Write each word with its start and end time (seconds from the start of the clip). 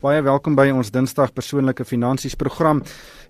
Baie 0.00 0.22
welkom 0.24 0.54
by 0.56 0.70
ons 0.72 0.88
Dinsdag 0.88 1.34
persoonlike 1.36 1.84
finansies 1.84 2.32
program. 2.40 2.78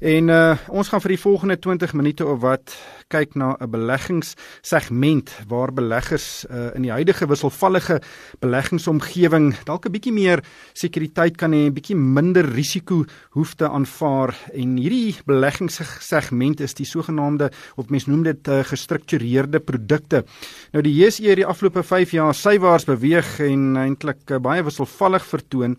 En 0.06 0.28
uh 0.30 0.52
ons 0.70 0.86
gaan 0.86 1.02
vir 1.02 1.16
die 1.16 1.18
volgende 1.18 1.56
20 1.58 1.96
minute 1.98 2.22
of 2.22 2.36
wat 2.44 2.74
kyk 3.10 3.34
na 3.34 3.56
'n 3.58 3.70
beleggingssegment 3.72 5.32
waar 5.50 5.72
beleggers 5.74 6.46
uh 6.46 6.70
in 6.78 6.86
die 6.86 6.92
huidige 6.94 7.26
wisselvallige 7.26 7.98
beleggingsomgewing 8.38 9.64
dalk 9.66 9.86
'n 9.86 9.92
bietjie 9.92 10.12
meer 10.12 10.44
sekuriteit 10.72 11.36
kan 11.36 11.50
hê, 11.50 11.66
'n 11.66 11.74
bietjie 11.74 11.96
minder 11.96 12.46
risiko 12.46 13.04
hoef 13.34 13.54
te 13.54 13.66
aanvaar. 13.66 14.30
En 14.54 14.76
hierdie 14.76 15.16
beleggingssegment 15.26 16.60
is 16.60 16.74
die 16.74 16.86
sogenaamde 16.86 17.50
of 17.76 17.90
mens 17.90 18.06
noem 18.06 18.22
dit 18.22 18.48
uh, 18.48 18.62
gestruktureerde 18.62 19.58
produkte. 19.58 20.24
Nou 20.72 20.82
die 20.82 20.94
JSE 20.94 21.26
het 21.26 21.36
die 21.36 21.46
afgelope 21.46 21.82
5 21.82 22.12
jaar 22.12 22.34
sywaarts 22.34 22.84
beweeg 22.84 23.40
en 23.40 23.76
eintlik 23.76 24.30
uh, 24.30 24.38
baie 24.38 24.62
wisselvallig 24.62 25.26
vertoon 25.26 25.76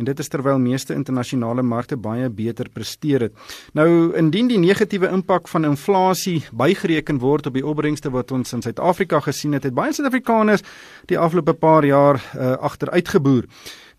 en 0.00 0.08
dit 0.08 0.22
is 0.22 0.32
terwyl 0.32 0.58
meeste 0.62 0.96
internasionale 0.96 1.62
markte 1.62 1.98
baie 2.00 2.30
beter 2.32 2.70
presteer 2.72 3.26
het. 3.28 3.36
Nou 3.76 4.16
indien 4.18 4.48
die 4.48 4.58
negatiewe 4.60 5.10
impak 5.12 5.48
van 5.52 5.68
inflasie 5.68 6.40
bygereken 6.56 7.20
word 7.20 7.50
op 7.50 7.58
die 7.58 7.66
opbrengste 7.66 8.12
wat 8.14 8.32
ons 8.32 8.56
in 8.56 8.64
Suid-Afrika 8.64 9.20
gesien 9.28 9.56
het, 9.56 9.68
het 9.68 9.76
baie 9.76 9.92
Suid-Afrikaners 9.92 10.64
die 11.10 11.18
afgelope 11.20 11.54
paar 11.54 11.84
jaar 11.84 12.16
uh, 12.16 12.56
agteruitgeboer. 12.70 13.46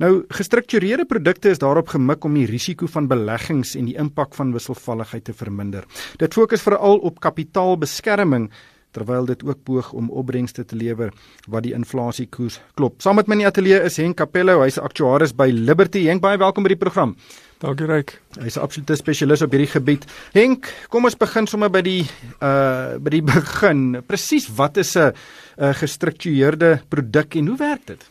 Nou 0.02 0.24
gestruktureerde 0.34 1.06
produkte 1.06 1.52
is 1.54 1.62
daarop 1.62 1.92
gemik 1.94 2.26
om 2.26 2.34
die 2.34 2.48
risiko 2.50 2.88
van 2.90 3.06
beleggings 3.12 3.76
en 3.78 3.86
die 3.86 3.98
impak 4.02 4.34
van 4.34 4.54
wisselvalligheid 4.56 5.28
te 5.30 5.36
verminder. 5.38 5.86
Dit 6.18 6.34
fokus 6.34 6.66
veral 6.66 6.98
op 7.06 7.22
kapitaalbeskerming 7.22 8.50
terwyl 8.92 9.26
dit 9.26 9.44
ook 9.44 9.64
poog 9.64 9.92
om 9.94 10.10
opbrengste 10.10 10.66
te 10.66 10.76
lewer 10.76 11.14
wat 11.48 11.64
die 11.64 11.74
inflasiekoers 11.74 12.60
klop. 12.76 13.02
Saam 13.02 13.16
met 13.16 13.28
my 13.28 13.38
in 13.38 13.44
die 13.46 13.48
ateljee 13.48 13.80
is 13.88 13.98
Henk 13.98 14.18
Capello, 14.18 14.62
hy's 14.62 14.80
aktuaris 14.82 15.34
by 15.36 15.50
Liberty. 15.52 16.06
Henk, 16.10 16.22
baie 16.22 16.38
welkom 16.38 16.64
by 16.64 16.74
die 16.74 16.82
program. 16.82 17.16
Dankie 17.62 17.86
Ryk. 17.86 18.16
Hy's 18.42 18.58
'n 18.58 18.64
absolute 18.64 18.96
spesialis 18.96 19.42
op 19.42 19.52
hierdie 19.52 19.70
gebied. 19.70 20.06
Henk, 20.34 20.74
kom 20.90 21.06
ons 21.06 21.16
begin 21.16 21.48
sommer 21.48 21.70
by 21.70 21.82
die 21.82 22.10
uh 22.42 22.98
by 22.98 23.10
die 23.10 23.22
begin. 23.34 24.02
Presies 24.08 24.50
wat 24.56 24.78
is 24.78 24.96
'n 24.98 25.14
'n 25.58 25.74
gestruktureerde 25.74 26.82
produk 26.90 27.36
en 27.36 27.48
hoe 27.48 27.58
werk 27.58 27.86
dit? 27.86 28.10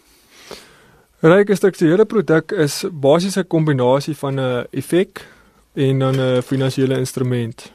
Ryk, 1.22 1.48
'n 1.48 1.52
gestruktureerde 1.52 2.06
produk 2.06 2.52
is 2.52 2.84
basies 2.92 3.36
'n 3.36 3.46
kombinasie 3.46 4.14
van 4.14 4.38
'n 4.38 4.66
effek 4.70 5.26
en 5.74 5.98
dan 5.98 6.14
'n 6.16 6.42
finansiële 6.42 6.98
instrument. 6.98 7.72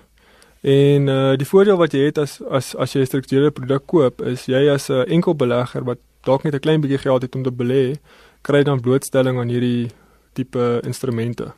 En 0.66 1.08
uh 1.08 1.34
die 1.38 1.46
voordeel 1.46 1.78
wat 1.78 1.94
jy 1.94 2.08
het 2.08 2.18
as 2.18 2.40
as 2.42 2.72
as 2.76 2.94
jy 2.94 3.00
'n 3.00 3.06
gestruktureerde 3.06 3.52
produk 3.54 3.84
koop 3.86 4.22
is 4.22 4.46
jy 4.46 4.70
as 4.74 4.90
'n 4.90 5.06
enkel 5.06 5.36
belegger 5.36 5.84
wat 5.84 6.00
dalk 6.24 6.44
net 6.44 6.56
'n 6.56 6.60
klein 6.60 6.82
bietjie 6.82 6.98
geld 6.98 7.22
het 7.22 7.36
om 7.36 7.44
te 7.44 7.52
belê, 7.52 7.96
kry 8.42 8.64
dan 8.64 8.82
blootstelling 8.82 9.38
aan 9.40 9.50
hierdie 9.50 9.92
tipe 10.34 10.82
instrumente. 10.84 11.54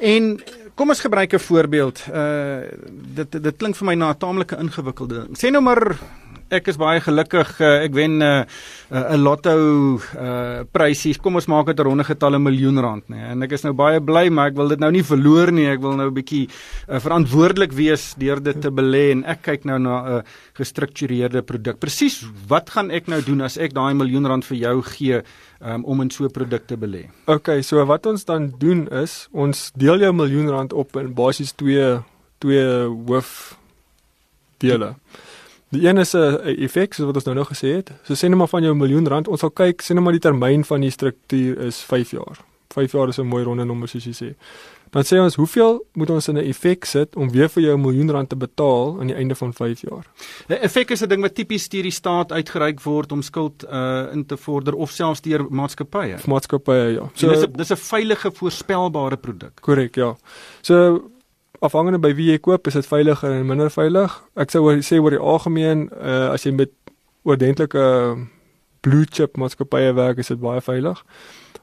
En 0.00 0.40
kom 0.74 0.88
ons 0.88 1.00
gebruik 1.00 1.32
'n 1.32 1.38
voorbeeld. 1.38 2.06
Uh 2.12 2.60
dit 3.14 3.42
dit 3.42 3.56
klink 3.56 3.76
vir 3.76 3.86
my 3.86 3.94
na 3.94 4.10
'n 4.10 4.18
taamlike 4.18 4.56
ingewikkelde 4.56 5.14
ding. 5.14 5.38
Sê 5.38 5.50
nou 5.50 5.62
maar 5.62 5.96
ek 6.52 6.68
is 6.72 6.78
baie 6.80 7.00
gelukkig 7.02 7.50
uh, 7.60 7.84
ek 7.84 7.94
wen 7.94 8.18
'n 8.18 8.22
uh, 8.22 8.44
'n 8.90 9.14
uh, 9.14 9.18
lotto 9.18 9.54
uh 10.18 10.64
prysies. 10.72 11.18
Kom 11.18 11.36
ons 11.36 11.46
maak 11.46 11.66
dit 11.66 11.78
'n 11.78 11.86
ronde 11.86 12.04
getal 12.04 12.34
'n 12.34 12.42
miljoen 12.42 12.78
rand, 12.78 13.04
nê. 13.08 13.16
Nee. 13.16 13.30
En 13.32 13.42
ek 13.42 13.52
is 13.52 13.62
nou 13.62 13.72
baie 13.72 14.00
bly, 14.00 14.28
maar 14.28 14.50
ek 14.50 14.56
wil 14.56 14.68
dit 14.68 14.80
nou 14.80 14.90
nie 14.90 15.02
verloor 15.02 15.52
nie. 15.52 15.66
Ek 15.66 15.80
wil 15.80 15.96
nou 15.96 16.08
'n 16.10 16.14
bietjie 16.14 16.48
uh, 16.88 16.98
verantwoordelik 16.98 17.72
wees 17.72 18.14
deur 18.18 18.42
dit 18.42 18.60
te 18.60 18.70
belê 18.70 19.12
en 19.12 19.24
ek 19.24 19.42
kyk 19.42 19.64
nou 19.64 19.78
na 19.78 19.94
'n 20.02 20.16
uh, 20.18 20.22
gestruktureerde 20.54 21.42
produk. 21.42 21.78
Presies, 21.78 22.24
wat 22.48 22.70
gaan 22.70 22.90
ek 22.90 23.06
nou 23.08 23.22
doen 23.22 23.40
as 23.42 23.56
ek 23.56 23.72
daai 23.72 23.94
miljoen 23.94 24.26
rand 24.26 24.44
vir 24.44 24.56
jou 24.56 24.82
gee 24.82 25.22
um, 25.60 25.84
om 25.84 26.00
in 26.00 26.10
so 26.10 26.24
'n 26.24 26.30
produk 26.30 26.66
te 26.66 26.76
belê? 26.76 27.08
OK, 27.26 27.62
so 27.62 27.84
wat 27.86 28.06
ons 28.06 28.24
dan 28.24 28.52
doen 28.58 28.88
is 28.88 29.28
ons 29.32 29.72
deel 29.76 30.00
jou 30.00 30.12
miljoen 30.12 30.48
rand 30.48 30.72
op 30.72 30.96
in 30.96 31.14
basies 31.14 31.52
twee 31.52 32.00
twee 32.40 32.64
hoof 33.06 33.58
dele. 34.58 34.94
Die, 34.94 35.29
Die 35.70 35.86
een 35.86 35.98
is 35.98 36.14
'n 36.14 36.38
effek 36.66 36.94
soos 36.94 37.06
wat 37.06 37.14
ons 37.14 37.24
nou 37.24 37.36
nog 37.36 37.48
gesê 37.48 37.76
het. 37.76 37.92
So 38.02 38.14
sê 38.14 38.28
net 38.28 38.38
maar 38.38 38.48
van 38.48 38.62
jou 38.62 38.74
miljoen 38.74 39.06
rand, 39.06 39.28
ons 39.28 39.40
sal 39.40 39.50
kyk, 39.50 39.82
sê 39.82 39.94
net 39.94 40.02
maar 40.02 40.12
die 40.12 40.20
termyn 40.20 40.64
van 40.64 40.80
die 40.80 40.90
struktuur 40.90 41.58
is 41.58 41.78
5 41.80 42.10
jaar. 42.10 42.38
5 42.74 42.92
jaar 42.92 43.08
is 43.08 43.18
'n 43.18 43.26
mooi 43.26 43.44
ronde 43.44 43.64
nommer 43.64 43.88
soos 43.88 44.04
jy 44.04 44.12
sê. 44.12 44.34
Dan 44.90 45.04
sê 45.06 45.20
ons 45.22 45.34
hoeveel 45.34 45.84
moet 45.92 46.10
ons 46.10 46.28
in 46.28 46.36
'n 46.38 46.44
effek 46.44 46.84
sit 46.84 47.16
om 47.16 47.30
weer 47.30 47.48
vir 47.48 47.62
jou 47.62 47.74
'n 47.76 47.80
miljoen 47.80 48.10
rand 48.10 48.28
te 48.28 48.36
betaal 48.36 49.00
aan 49.00 49.06
die 49.06 49.14
einde 49.14 49.34
van 49.34 49.52
5 49.52 49.80
jaar. 49.80 50.04
'n 50.48 50.52
Effek 50.52 50.90
is 50.90 51.02
'n 51.02 51.08
ding 51.08 51.22
wat 51.22 51.34
tipies 51.34 51.68
deur 51.68 51.82
die 51.82 51.90
staat 51.90 52.32
uitgereik 52.32 52.80
word 52.80 53.12
om 53.12 53.22
skuld 53.22 53.64
uh 53.64 54.12
in 54.12 54.26
te 54.26 54.36
vorder 54.36 54.74
of 54.74 54.90
selfs 54.90 55.20
deur 55.20 55.46
maatskappye. 55.50 56.16
Maatskappye 56.26 56.92
ja. 56.92 57.10
So 57.14 57.28
dis 57.28 57.42
'n 57.42 57.52
dis 57.52 57.70
'n 57.70 57.76
veilige 57.76 58.30
voorspelbare 58.32 59.16
produk. 59.16 59.60
Korrek, 59.60 59.94
ja. 59.94 60.16
So 60.60 61.10
afhangende 61.60 62.00
by 62.00 62.14
wie 62.16 62.30
jy 62.30 62.38
koop, 62.38 62.66
is 62.66 62.74
dit 62.78 62.86
veiliger 62.86 63.30
en 63.30 63.46
minder 63.46 63.70
veilig. 63.70 64.16
Ek 64.40 64.50
sou 64.50 64.64
sê 64.86 65.00
oor 65.00 65.10
die 65.10 65.20
algemeen, 65.20 65.88
uh, 65.96 66.32
as 66.34 66.46
jy 66.46 66.52
met 66.56 66.72
oordentlike 67.28 67.84
blue 68.80 69.06
chip 69.12 69.36
maatskappye 69.36 69.92
werk, 69.94 70.18
is 70.18 70.32
dit 70.32 70.40
baie 70.40 70.60
veilig. 70.64 71.02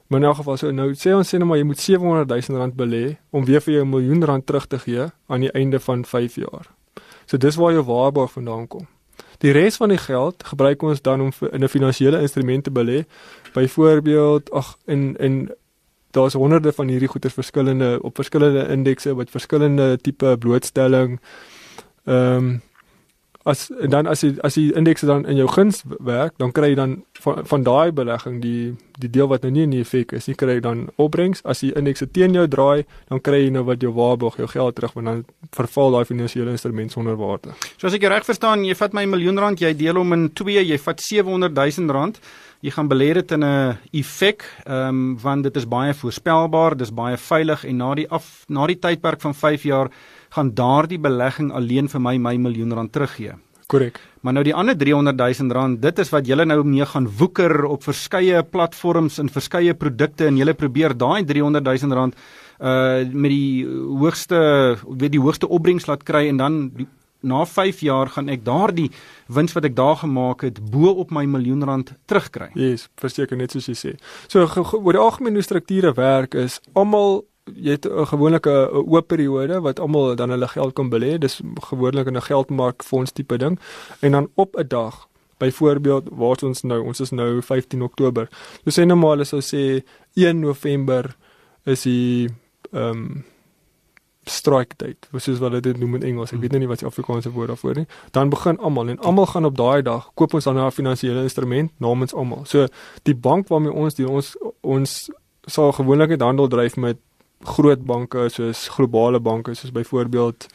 Maar 0.08 0.20
in 0.20 0.28
elk 0.30 0.36
geval 0.36 0.58
so 0.58 0.72
nou 0.72 0.92
sê 0.96 1.14
ons 1.18 1.28
sê 1.28 1.40
nou 1.40 1.48
maar 1.50 1.60
jy 1.60 1.66
moet 1.68 1.82
700 1.84 2.30
000 2.32 2.60
rand 2.62 2.76
belê 2.78 3.18
om 3.36 3.46
weer 3.46 3.62
vir 3.62 3.74
jou 3.74 3.86
'n 3.86 3.90
miljoen 3.90 4.24
rand 4.24 4.46
terug 4.46 4.68
te 4.68 4.80
gee 4.80 5.08
aan 5.28 5.42
die 5.42 5.52
einde 5.52 5.80
van 5.80 6.06
5 6.06 6.36
jaar. 6.36 6.68
So 7.26 7.38
dis 7.38 7.56
waar 7.56 7.74
jou 7.74 7.84
waarborg 7.84 8.32
vandaan 8.32 8.68
kom. 8.68 8.88
Die 9.38 9.52
res 9.52 9.76
van 9.78 9.90
die 9.90 9.98
geld 9.98 10.44
gebruik 10.44 10.82
ons 10.82 11.02
dan 11.02 11.22
om 11.22 11.32
in 11.52 11.64
'n 11.64 11.68
finansiële 11.68 12.22
instrument 12.22 12.64
te 12.64 12.72
belê. 12.72 13.06
Byvoorbeeld, 13.54 14.52
ag 14.52 14.78
in 14.86 15.16
in 15.18 15.52
daar's 16.12 16.34
honderde 16.34 16.72
van 16.72 16.88
hierdie 16.88 17.12
goeder 17.12 17.32
verskillende 17.32 17.98
op 18.02 18.16
verskillende 18.16 18.68
indekse 18.74 19.16
wat 19.16 19.34
verskillende 19.34 19.98
tipe 20.02 20.38
blootstelling 20.38 21.20
ehm 22.06 22.38
um, 22.38 22.56
as 23.48 23.70
en 23.82 23.90
dan 23.90 24.08
as 24.12 24.22
jy 24.24 24.34
as 24.44 24.58
die 24.60 24.74
indekse 24.76 25.08
dan 25.08 25.26
in 25.26 25.40
jou 25.40 25.48
guns 25.52 25.84
werk, 26.04 26.36
dan 26.42 26.52
kry 26.56 26.72
jy 26.74 26.78
dan 26.80 26.96
van, 27.24 27.46
van 27.48 27.64
daai 27.64 27.92
belegging 27.96 28.42
die 28.44 28.76
die 28.98 29.10
deel 29.14 29.30
wat 29.30 29.44
nou 29.46 29.52
nie 29.54 29.64
in 29.68 29.76
die 29.76 29.84
effek 29.84 30.16
is, 30.18 30.26
jy 30.28 30.34
kry 30.36 30.58
dan 30.64 30.88
opbrengs. 30.98 31.44
As 31.46 31.62
die 31.62 31.70
indekse 31.78 32.10
teen 32.12 32.34
jou 32.34 32.48
draai, 32.50 32.84
dan 33.12 33.22
kry 33.24 33.44
jy 33.44 33.52
nou 33.54 33.64
wat 33.68 33.84
jou 33.86 33.94
waarborg, 33.94 34.40
jou 34.42 34.50
geld 34.52 34.76
terug 34.76 34.96
want 34.98 35.12
dan 35.12 35.22
verval 35.56 35.96
daai 35.96 36.10
finansiële 36.10 36.52
instrument 36.56 36.92
sonder 36.92 37.16
waarde. 37.20 37.54
So 37.78 37.88
as 37.88 37.96
ek 37.98 38.08
reg 38.10 38.28
verstaan, 38.28 38.66
jy 38.66 38.76
vat 38.80 38.98
my 38.98 39.06
miljoen 39.08 39.40
rand, 39.40 39.62
jy 39.62 39.74
deel 39.78 40.02
hom 40.02 40.18
in 40.18 40.28
2, 40.36 40.66
jy 40.74 40.82
vat 40.82 41.04
700 41.04 41.56
000 41.56 41.96
rand 41.96 42.20
jy 42.62 42.72
gaan 42.74 42.90
belê 42.90 43.14
dit 43.14 43.32
in 43.32 43.44
'n 43.44 43.78
effek, 43.92 44.44
ehm 44.66 44.88
um, 44.88 45.18
want 45.22 45.44
dit 45.44 45.56
is 45.56 45.68
baie 45.68 45.94
voorspelbaar, 45.94 46.78
dis 46.78 46.94
baie 46.94 47.18
veilig 47.18 47.66
en 47.66 47.78
na 47.78 47.96
die 47.96 48.10
af 48.10 48.46
na 48.48 48.68
die 48.68 48.80
tydperk 48.80 49.22
van 49.22 49.34
5 49.34 49.64
jaar 49.64 49.90
gaan 50.30 50.54
daardie 50.54 51.00
belegging 51.00 51.52
alleen 51.52 51.88
vir 51.90 52.02
my 52.02 52.18
my 52.18 52.36
miljoen 52.38 52.74
rand 52.74 52.92
teruggee. 52.92 53.34
Korrek. 53.68 54.00
Maar 54.22 54.34
nou 54.34 54.44
die 54.44 54.56
ander 54.56 54.78
300 54.78 55.18
000 55.18 55.52
rand, 55.52 55.82
dit 55.82 56.00
is 56.00 56.10
wat 56.10 56.28
julle 56.28 56.46
nou 56.46 56.64
mee 56.64 56.86
gaan 56.86 57.08
woeker 57.08 57.66
op 57.66 57.84
verskeie 57.84 58.44
platforms 58.44 59.20
en 59.20 59.30
verskeie 59.30 59.74
produkte 59.74 60.26
en 60.26 60.38
julle 60.38 60.54
probeer 60.54 60.98
daai 60.98 61.26
300 61.26 61.64
000 61.64 61.94
rand 61.94 62.16
uh 62.58 63.06
met 63.14 63.30
die 63.30 63.66
hoogste 64.02 64.78
weet 64.88 65.12
die 65.12 65.22
hoogste 65.22 65.48
opbrengs 65.48 65.86
laat 65.86 66.04
kry 66.04 66.28
en 66.28 66.38
dan 66.38 66.56
die 66.74 66.88
na 67.28 67.46
5 67.46 67.82
jaar 67.86 68.12
gaan 68.16 68.30
ek 68.34 68.46
daardie 68.46 68.90
wins 69.28 69.56
wat 69.56 69.68
ek 69.68 69.76
daar 69.76 69.98
gemaak 70.02 70.46
het 70.48 70.62
bo 70.72 70.94
op 71.04 71.12
my 71.12 71.26
miljoen 71.26 71.64
rand 71.68 71.94
terugkry. 72.08 72.50
Ja, 72.56 72.72
yes, 72.72 72.88
verseker 73.00 73.38
net 73.38 73.52
soos 73.52 73.68
jy 73.68 73.76
sê. 73.76 73.96
So 74.28 74.48
oor 74.48 74.94
die 74.94 75.04
algemene 75.04 75.44
strukture 75.46 75.94
werk 75.98 76.36
is 76.36 76.62
almal 76.74 77.26
jy 77.56 77.78
het 77.78 77.86
'n 77.86 78.06
gewone 78.06 78.40
oop 78.72 79.08
periode 79.08 79.62
wat 79.62 79.80
almal 79.80 80.16
dan 80.16 80.30
hulle 80.30 80.48
geld 80.48 80.74
kan 80.74 80.90
belê. 80.90 81.18
Dis 81.20 81.42
gewoonlik 81.70 82.08
in 82.08 82.18
'n 82.18 82.22
geldmark 82.22 82.84
fonds 82.84 83.12
tipe 83.12 83.38
ding. 83.38 83.60
En 84.02 84.12
dan 84.12 84.28
op 84.36 84.56
'n 84.56 84.68
dag 84.68 85.08
Byvoorbeeld, 85.38 86.10
waar 86.12 86.38
ons 86.44 86.62
nou, 86.62 86.84
ons 86.84 87.00
is 87.00 87.10
nou 87.10 87.42
15 87.42 87.82
Oktober. 87.82 88.30
Ons 88.66 88.80
sê 88.80 88.86
maar, 88.86 89.20
ons 89.22 89.30
sou 89.30 89.42
sê 89.42 89.84
1 90.14 90.40
November 90.40 91.16
is 91.66 91.84
die 91.84 92.30
ehm 92.72 92.90
um, 92.90 93.26
strike 94.30 94.76
date, 94.78 95.08
soos 95.12 95.40
wat 95.40 95.52
hulle 95.52 95.62
dit 95.62 95.78
noem 95.80 95.96
in 95.96 96.04
Engels. 96.04 96.34
Ek 96.36 96.42
weet 96.44 96.52
nou 96.52 96.60
nie 96.60 96.70
wat 96.70 96.80
die 96.84 96.88
Afrikaanse 96.88 97.32
woord 97.32 97.54
daarvoor 97.54 97.76
nie. 97.82 97.86
Dan 98.12 98.30
begin 98.30 98.60
almal 98.60 98.90
en 98.94 99.00
almal 99.00 99.26
gaan 99.32 99.46
op 99.46 99.56
daai 99.58 99.82
dag 99.82 100.10
koop 100.14 100.34
ons 100.34 100.44
dan 100.44 100.58
'n 100.58 100.72
finansiële 100.72 101.22
instrument 101.24 101.72
namens 101.80 102.14
almal. 102.14 102.46
So 102.46 102.68
die 103.04 103.16
bank 103.16 103.48
waarmee 103.48 103.72
ons 103.72 103.94
die 103.96 104.08
ons 104.10 104.36
ons 104.62 105.10
sal 105.46 105.72
gewoonlik 105.72 106.10
net 106.10 106.22
handel 106.22 106.48
dryf 106.48 106.76
met 106.76 106.98
groot 107.44 107.86
banke 107.86 108.30
soos 108.30 108.68
globale 108.68 109.20
banke 109.20 109.54
soos 109.54 109.72
byvoorbeeld 109.72 110.48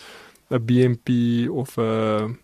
'n 0.51 0.65
BNP 0.67 1.09
of 1.51 1.77
'n 1.79 2.39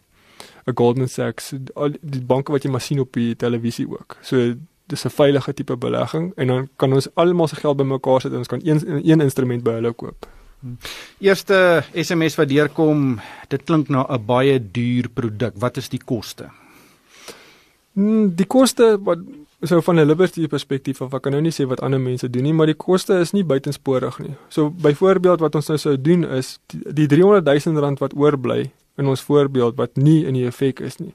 'n 0.66 0.74
Goldman 0.74 1.08
Sachs, 1.08 1.54
al 1.74 1.90
die 2.00 2.24
banke 2.24 2.52
wat 2.52 2.62
jy 2.62 2.70
maar 2.70 2.80
sien 2.80 3.00
op 3.00 3.12
die 3.12 3.36
televisie 3.36 3.88
ook. 3.88 4.16
So 4.22 4.54
dis 4.86 5.04
'n 5.04 5.10
veilige 5.10 5.54
tipe 5.54 5.76
belegging 5.76 6.32
en 6.36 6.46
dan 6.46 6.68
kan 6.76 6.92
ons 6.92 7.14
almal 7.14 7.48
se 7.48 7.56
geld 7.56 7.76
bymekaar 7.76 8.20
sit 8.20 8.32
en 8.32 8.38
ons 8.38 8.46
kan 8.46 8.60
een 8.64 9.10
een 9.10 9.20
instrument 9.20 9.62
by 9.62 9.70
hulle 9.70 9.92
koop. 9.92 10.26
Eerste 11.18 11.84
SMS 11.94 12.34
wat 12.38 12.48
deurkom, 12.50 13.20
dit 13.48 13.62
klink 13.64 13.88
na 13.88 14.06
'n 14.08 14.24
baie 14.26 14.58
duur 14.58 15.08
produk. 15.08 15.52
Wat 15.54 15.76
is 15.76 15.88
die 15.88 16.00
koste? 16.04 16.50
Hmm, 17.92 18.34
die 18.34 18.46
koste 18.46 18.98
wat 19.02 19.18
so 19.62 19.80
van 19.80 19.98
'n 19.98 20.06
liberty 20.06 20.46
perspektief 20.46 21.00
of 21.00 21.14
ek 21.14 21.22
kan 21.22 21.32
nou 21.32 21.42
nie 21.42 21.50
sê 21.50 21.66
wat 21.66 21.80
ander 21.80 22.00
mense 22.00 22.30
doen 22.30 22.42
nie, 22.42 22.52
maar 22.52 22.66
die 22.66 22.74
koste 22.74 23.18
is 23.20 23.32
nie 23.32 23.44
buitensporig 23.44 24.18
nie. 24.18 24.34
So 24.48 24.70
byvoorbeeld 24.70 25.40
wat 25.40 25.54
ons 25.54 25.68
nou 25.68 25.78
sou 25.78 25.96
doen 25.96 26.24
is 26.24 26.58
die, 26.66 26.92
die 26.92 27.06
300 27.06 27.44
000 27.44 27.80
rand 27.80 27.98
wat 27.98 28.14
oorbly 28.14 28.70
in 28.96 29.06
ons 29.06 29.20
voorbeeld 29.20 29.76
wat 29.76 29.96
nie 29.96 30.26
in 30.26 30.34
die 30.34 30.46
effek 30.46 30.80
is 30.80 30.98
nie. 30.98 31.14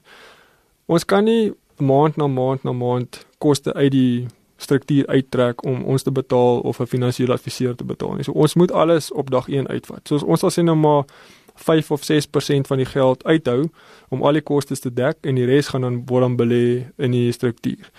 Ons 0.86 1.04
kan 1.04 1.24
nie 1.24 1.52
maand 1.78 2.16
na 2.16 2.26
maand 2.26 2.64
na 2.64 2.72
maand 2.72 3.26
koste 3.38 3.72
uit 3.74 3.92
die 3.92 4.26
struktuur 4.64 5.06
uittrek 5.06 5.64
om 5.64 5.84
ons 5.84 6.02
te 6.02 6.12
betaal 6.12 6.60
of 6.64 6.80
'n 6.80 6.90
finansiële 6.90 7.32
adviseur 7.32 7.74
te 7.76 7.84
betaal 7.84 8.14
nie. 8.14 8.24
So 8.24 8.32
ons 8.32 8.54
moet 8.54 8.72
alles 8.72 9.12
op 9.12 9.30
dag 9.30 9.48
1 9.48 9.68
uitvat. 9.68 10.00
So 10.08 10.16
ons 10.26 10.40
sal 10.40 10.50
sê 10.50 10.64
nou 10.64 10.76
maar 10.76 11.04
5 11.54 11.90
of 11.90 12.02
6% 12.04 12.66
van 12.66 12.76
die 12.76 12.86
geld 12.86 13.24
uithou 13.24 13.68
om 14.08 14.22
al 14.22 14.32
die 14.32 14.42
kostes 14.42 14.80
te 14.80 14.90
dek 14.92 15.16
en 15.22 15.34
die 15.34 15.46
res 15.46 15.68
gaan 15.68 15.80
dan 15.80 16.02
word 16.06 16.22
dan 16.26 16.36
belê 16.36 16.90
in 16.98 17.10
die 17.10 17.32
struktuur. 17.32 17.90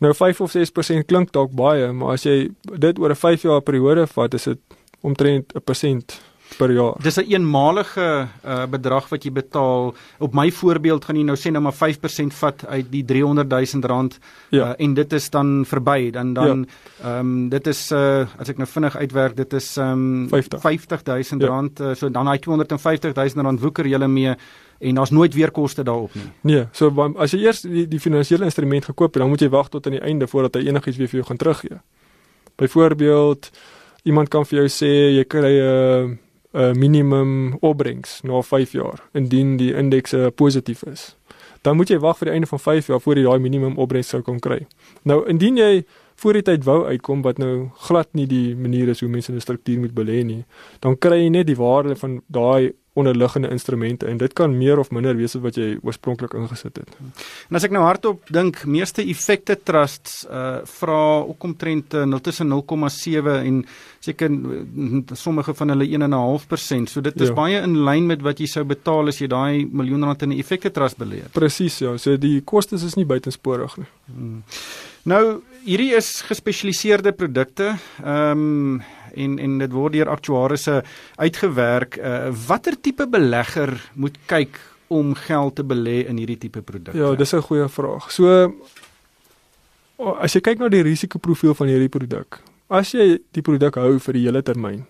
Nou 0.00 0.14
5 0.14 0.40
of 0.40 0.50
6% 0.50 1.06
klink 1.06 1.32
dalk 1.32 1.52
baie, 1.52 1.92
maar 1.92 2.12
as 2.12 2.24
jy 2.24 2.50
dit 2.78 2.98
oor 2.98 3.10
'n 3.10 3.16
5 3.16 3.42
jaar 3.42 3.60
periode 3.60 4.06
vat, 4.06 4.34
is 4.34 4.44
dit 4.44 4.58
omtrent 5.00 5.52
'n 5.54 5.60
persent 5.60 6.20
per 6.60 6.72
jaar. 6.74 6.94
Dis 7.02 7.16
'n 7.16 7.20
een 7.20 7.40
eenmalige 7.40 8.28
uh, 8.44 8.66
bedrag 8.70 9.08
wat 9.08 9.24
jy 9.24 9.32
betaal. 9.32 9.94
Op 10.18 10.34
my 10.34 10.50
voorbeeld 10.52 11.04
gaan 11.04 11.16
jy 11.16 11.24
nou 11.24 11.36
sê 11.36 11.50
nou 11.50 11.62
maar 11.62 11.74
5% 11.74 12.36
vat 12.42 12.66
uit 12.66 12.90
die 12.90 13.04
300 13.04 13.48
000 13.48 13.88
rand 13.88 14.18
ja. 14.50 14.68
uh, 14.68 14.74
en 14.78 14.94
dit 14.94 15.12
is 15.12 15.30
dan 15.30 15.64
verby. 15.66 16.10
Dan 16.10 16.32
dan 16.32 16.46
ja. 16.46 17.08
ehm 17.08 17.08
ja. 17.08 17.18
um, 17.18 17.48
dit 17.48 17.66
is 17.66 17.92
uh, 17.92 18.26
as 18.38 18.48
ek 18.48 18.58
nou 18.58 18.68
vinnig 18.68 18.96
uitwerk, 18.96 19.36
dit 19.36 19.52
is 19.52 19.76
ehm 19.76 20.28
um, 20.32 20.42
50 20.60 21.02
000 21.04 21.46
rand. 21.46 21.78
Ja. 21.78 21.90
Uh, 21.90 21.94
so 21.94 22.10
dan 22.10 22.24
daai 22.24 22.38
250 22.38 23.14
000 23.14 23.44
rand 23.44 23.60
woeker 23.60 23.86
jy 23.86 24.06
mee 24.06 24.34
en 24.80 24.94
daar's 24.94 25.10
nooit 25.10 25.34
weer 25.34 25.50
koste 25.50 25.82
daarop 25.82 26.14
nie. 26.14 26.30
Nee, 26.40 26.64
so 26.72 27.12
as 27.16 27.30
jy 27.30 27.44
eers 27.44 27.60
die, 27.60 27.88
die 27.88 28.00
finansiële 28.00 28.44
instrument 28.44 28.84
gekoop 28.84 29.12
het, 29.14 29.22
dan 29.22 29.28
moet 29.28 29.40
jy 29.40 29.48
wag 29.52 29.68
tot 29.68 29.86
aan 29.86 29.98
die 29.98 30.00
einde 30.00 30.26
voordat 30.26 30.54
hy 30.54 30.68
enigiets 30.68 30.96
weer 30.96 31.08
vir 31.08 31.20
jou 31.20 31.26
gaan 31.28 31.36
teruggee. 31.36 31.80
Byvoorbeeld 32.56 33.50
iemand 34.08 34.28
kan 34.28 34.46
vir 34.48 34.62
jou 34.62 34.68
sê 34.72 34.90
jy 35.18 35.24
kry 35.28 35.52
'n 35.60 36.08
uh, 36.08 36.16
'n 36.52 36.78
minimum 36.78 37.56
opbrengs 37.60 38.20
na 38.22 38.42
5 38.42 38.72
jaar 38.72 39.08
indien 39.12 39.56
die 39.56 39.74
indeks 39.74 40.14
positief 40.34 40.82
is. 40.82 41.16
Dan 41.62 41.76
moet 41.76 41.88
jy 41.88 41.98
wag 41.98 42.18
vir 42.18 42.26
die 42.26 42.34
einde 42.34 42.46
van 42.46 42.58
5 42.58 42.86
jaar 42.86 43.00
voor 43.00 43.16
jy 43.16 43.22
daai 43.22 43.38
minimum 43.38 43.76
opbrengs 43.78 44.08
sou 44.08 44.22
kon 44.22 44.38
kry. 44.38 44.66
Nou 45.02 45.28
indien 45.28 45.56
jy 45.56 45.84
voor 46.20 46.32
die 46.32 46.42
tyd 46.42 46.64
wou 46.64 46.84
uitkom 46.86 47.22
wat 47.22 47.38
nou 47.38 47.70
glad 47.86 48.08
nie 48.12 48.26
die 48.28 48.56
manier 48.56 48.88
is 48.88 49.00
hoe 49.00 49.08
mense 49.08 49.32
'n 49.32 49.40
struktuur 49.40 49.78
moet 49.78 49.94
belê 49.94 50.24
nie, 50.24 50.44
dan 50.80 50.98
kry 50.98 51.22
jy 51.24 51.28
net 51.28 51.46
die 51.46 51.56
waarde 51.56 51.96
van 51.96 52.22
daai 52.26 52.72
onderliggende 52.98 53.48
instrumente 53.50 54.06
en 54.06 54.18
dit 54.18 54.32
kan 54.32 54.56
meer 54.58 54.78
of 54.78 54.90
minder 54.90 55.14
wees 55.16 55.36
as 55.36 55.42
wat 55.44 55.54
jy 55.58 55.76
oorspronklik 55.86 56.32
ingesit 56.34 56.80
het. 56.82 56.96
En 57.48 57.58
as 57.58 57.66
ek 57.66 57.74
nou 57.74 57.84
hardop 57.84 58.32
dink, 58.34 58.64
meeste 58.66 59.04
effekte 59.06 59.54
trusts 59.62 60.24
uh 60.26 60.48
vra 60.66 60.98
ook 61.22 61.44
omtrent 61.46 61.94
0 61.94 62.16
uh, 62.16 62.20
tussen 62.24 62.50
0,7 62.50 63.36
en 63.38 63.62
seker 64.02 64.30
sommige 65.14 65.54
van 65.54 65.72
hulle 65.74 65.86
1.5%. 65.86 66.90
So 66.90 67.00
dit 67.00 67.20
is 67.20 67.30
ja. 67.30 67.36
baie 67.36 67.62
in 67.62 67.78
lyn 67.86 68.10
met 68.10 68.24
wat 68.26 68.42
jy 68.42 68.48
sou 68.50 68.64
betaal 68.66 69.12
as 69.12 69.20
jy 69.22 69.30
daai 69.30 69.66
miljoen 69.70 70.04
rand 70.04 70.22
in 70.26 70.34
'n 70.34 70.38
effekte 70.42 70.70
trust 70.74 70.98
belê. 70.98 71.22
Presies 71.32 71.78
ja, 71.78 71.96
so 71.96 72.16
die 72.16 72.40
kostes 72.40 72.82
is 72.82 72.96
nie 72.96 73.06
buitensporig 73.06 73.76
nie. 73.76 73.90
Hmm. 74.06 74.42
Nou 75.04 75.42
hierdie 75.64 75.94
is 75.96 76.20
gespesialiseerde 76.28 77.12
produkte. 77.12 77.76
Ehm 78.04 78.48
um, 78.76 78.82
en 79.14 79.38
en 79.38 79.58
dit 79.58 79.72
word 79.72 79.92
deur 79.92 80.08
aktuarisse 80.08 80.82
uitgewerk. 81.16 81.96
Uh, 81.96 82.30
watter 82.46 82.80
tipe 82.80 83.06
belegger 83.08 83.90
moet 83.94 84.18
kyk 84.26 84.60
om 84.90 85.14
geld 85.14 85.54
te 85.54 85.64
belê 85.64 86.06
in 86.08 86.18
hierdie 86.18 86.38
tipe 86.38 86.62
produkte? 86.62 86.98
Ja, 86.98 87.14
dis 87.14 87.32
'n 87.34 87.42
goeie 87.42 87.68
vraag. 87.68 88.10
So 88.10 88.52
as 90.20 90.34
jy 90.34 90.40
kyk 90.40 90.58
na 90.58 90.68
die 90.68 90.82
risikoprofiel 90.82 91.54
van 91.54 91.68
hierdie 91.68 91.92
produk, 91.92 92.40
as 92.68 92.92
jy 92.92 93.18
die 93.32 93.42
produk 93.42 93.74
hou 93.74 93.98
vir 93.98 94.12
die 94.12 94.24
hele 94.24 94.42
termyn, 94.42 94.86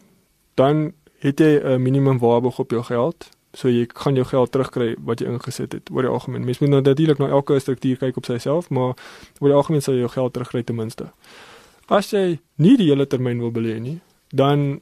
dan 0.55 0.93
het 1.21 1.41
jy 1.41 1.61
'n 1.61 1.83
minimum 1.83 2.19
waarborg 2.19 2.59
op 2.59 2.71
jou 2.71 2.83
geld. 2.83 3.29
So 3.53 3.69
jy 3.69 3.87
kan 3.87 4.15
jou 4.15 4.25
geld 4.25 4.53
terugkry 4.53 4.97
wat 4.99 5.21
jy 5.21 5.27
ingesit 5.27 5.73
het 5.73 5.91
oor 5.91 6.03
die 6.03 6.11
algemeen. 6.11 6.45
Mens 6.45 6.59
moet 6.59 6.71
nou 6.71 6.81
natuurlik 6.81 7.19
na 7.19 7.29
elke 7.29 7.59
struktuur 7.59 7.97
kyk 7.97 8.17
op 8.17 8.25
sigself, 8.25 8.71
maar 8.71 8.95
oor 9.41 9.49
die 9.49 9.57
algemeen 9.57 9.83
sal 9.83 9.95
jy 9.95 10.01
jou 10.01 10.11
geld 10.11 10.33
terugkry 10.33 10.63
ten 10.63 10.77
minste. 10.77 11.11
As 11.89 12.11
jy 12.11 12.39
nie 12.57 12.77
die 12.77 12.87
hele 12.87 13.07
termyn 13.07 13.41
wil 13.41 13.51
belê 13.51 13.81
nie, 13.81 14.01
dan 14.31 14.81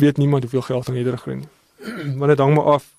weet 0.00 0.16
niemand 0.16 0.42
hoeveel 0.42 0.62
geld 0.62 0.86
gaan 0.86 0.96
jy 0.96 1.04
terugkry 1.04 1.34
nie. 1.34 1.48
Want 2.18 2.32
dit 2.32 2.38
hang 2.38 2.54
maar 2.54 2.76
af 2.78 2.90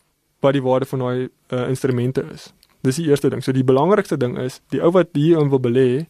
wat 0.41 0.53
die 0.57 0.63
waarde 0.65 0.85
van 0.89 0.99
daai 0.99 1.29
uh, 1.53 1.67
instrumente 1.69 2.23
is. 2.33 2.49
Dis 2.81 2.97
die 2.97 3.07
eerste 3.09 3.29
ding. 3.29 3.43
So 3.45 3.53
die 3.53 3.65
belangrikste 3.65 4.17
ding 4.17 4.39
is, 4.41 4.59
die 4.73 4.81
ou 4.81 4.89
wat 4.95 5.13
hierin 5.13 5.51
wil 5.53 5.61
belê, 5.61 6.07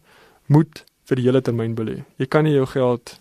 moet 0.47 0.85
vir 1.09 1.19
die 1.19 1.25
hele 1.27 1.41
termyn 1.43 1.75
belê. 1.75 1.97
Jy 2.21 2.29
kan 2.31 2.47
nie 2.47 2.55
jou 2.55 2.65
geld 2.71 3.17